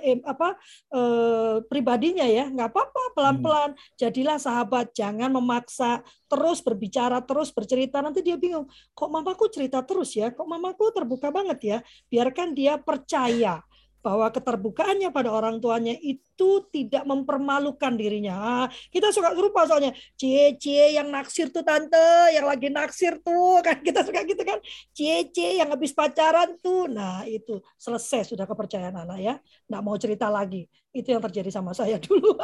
[0.00, 0.56] eh, apa
[0.96, 2.48] uh, pribadinya ya.
[2.48, 3.70] nggak apa-apa, pelan-pelan.
[3.76, 3.80] Hmm.
[4.00, 8.00] Jadilah sahabat, jangan memaksa terus berbicara, terus bercerita.
[8.00, 8.64] Nanti dia bingung,
[8.96, 10.32] kok mamaku cerita terus ya?
[10.32, 11.78] Kok mamaku terbuka banget ya?
[12.08, 13.60] Biarkan dia percaya
[13.98, 18.34] bahwa keterbukaannya pada orang tuanya itu tidak mempermalukan dirinya.
[18.38, 23.58] Ah, kita suka serupa soalnya, cie cie yang naksir tuh tante, yang lagi naksir tuh
[23.66, 24.58] kan kita suka gitu kan,
[24.94, 26.86] cie cie yang habis pacaran tuh.
[26.86, 29.34] Nah itu selesai sudah kepercayaan anak ya,
[29.66, 30.66] nggak mau cerita lagi.
[30.94, 32.38] Itu yang terjadi sama saya dulu.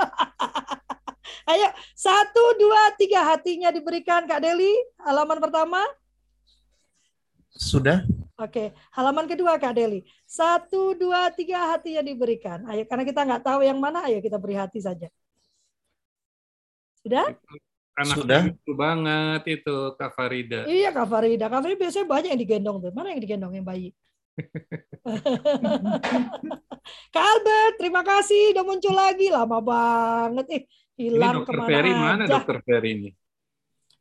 [1.45, 4.73] Ayo satu dua tiga hatinya diberikan Kak Deli
[5.05, 5.81] halaman pertama.
[7.55, 8.03] Sudah.
[8.35, 10.03] Oke, halaman kedua Kak Deli.
[10.27, 12.67] Satu, dua, tiga hati yang diberikan.
[12.67, 15.07] Ayo, karena kita nggak tahu yang mana, ayo kita beri hati saja.
[16.99, 17.31] Sudah?
[17.95, 18.43] Anak Sudah.
[18.51, 20.67] itu banget itu Kak Farida.
[20.67, 21.47] Iya Kak Farida.
[21.47, 22.91] Kak Farida biasanya banyak yang digendong tuh.
[22.91, 23.95] Mana yang digendong yang bayi?
[27.15, 29.31] Kak Albert, terima kasih udah muncul lagi.
[29.31, 30.47] Lama banget.
[30.51, 30.63] Eh,
[30.99, 33.11] hilang ini dokter Ferry mana dokter Ferry ini?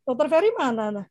[0.02, 0.90] Dokter Ferry mana?
[0.90, 1.06] Nah?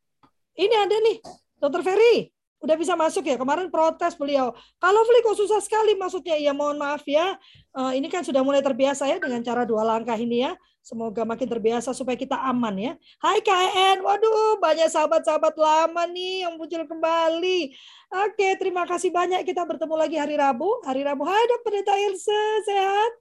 [0.59, 1.23] Ini ada nih,
[1.63, 3.35] dokter Ferry udah bisa masuk ya.
[3.35, 4.55] Kemarin protes beliau.
[4.79, 6.39] Kalau Fli susah sekali maksudnya.
[6.39, 7.37] Ya mohon maaf ya.
[7.75, 10.55] Uh, ini kan sudah mulai terbiasa ya dengan cara dua langkah ini ya.
[10.83, 12.93] Semoga makin terbiasa supaya kita aman ya.
[13.23, 17.71] Hai KN, waduh banyak sahabat-sahabat lama nih yang muncul kembali.
[18.27, 19.47] Oke, terima kasih banyak.
[19.47, 20.83] Kita bertemu lagi hari Rabu.
[20.83, 23.13] Hari Rabu, hai Dok Pendeta Ilse, sehat?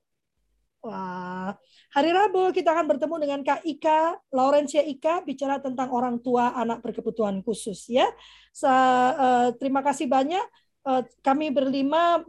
[0.82, 1.54] Wah,
[1.92, 6.80] hari Rabu kita akan bertemu dengan Kak Ika, Laurencia Ika, bicara tentang orang tua anak
[6.80, 8.08] berkebutuhan khusus ya.
[8.64, 10.44] Uh, terima kasih banyak.
[10.82, 12.26] Uh, kami berlima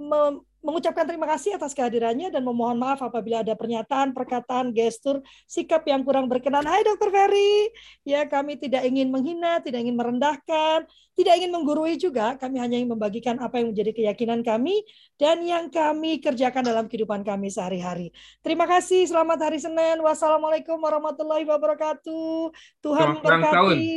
[0.62, 6.06] mengucapkan terima kasih atas kehadirannya dan memohon maaf apabila ada pernyataan, perkataan, gestur, sikap yang
[6.06, 6.62] kurang berkenan.
[6.62, 7.68] Hai Dokter Ferry,
[8.06, 10.86] ya kami tidak ingin menghina, tidak ingin merendahkan,
[11.18, 12.38] tidak ingin menggurui juga.
[12.38, 14.86] Kami hanya ingin membagikan apa yang menjadi keyakinan kami
[15.18, 18.14] dan yang kami kerjakan dalam kehidupan kami sehari-hari.
[18.40, 19.98] Terima kasih, selamat hari Senin.
[19.98, 22.54] Wassalamualaikum warahmatullahi wabarakatuh.
[22.80, 23.90] Tuhan memberkati.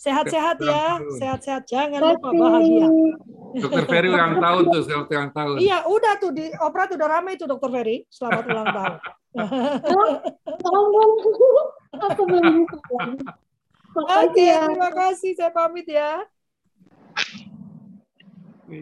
[0.00, 1.62] Sehat-sehat ya, sehat-sehat.
[1.68, 2.88] Jangan lupa bahagia.
[3.50, 5.56] Dokter Ferry ulang tahun tuh, selamat ulang tahun.
[5.58, 8.06] Iya, udah tuh di operat udah ramai tuh Dokter Ferry.
[8.06, 8.94] Selamat ulang tahun.
[12.10, 12.66] Aku belum
[13.90, 15.34] Oke, terima kasih.
[15.34, 16.22] Saya pamit ya.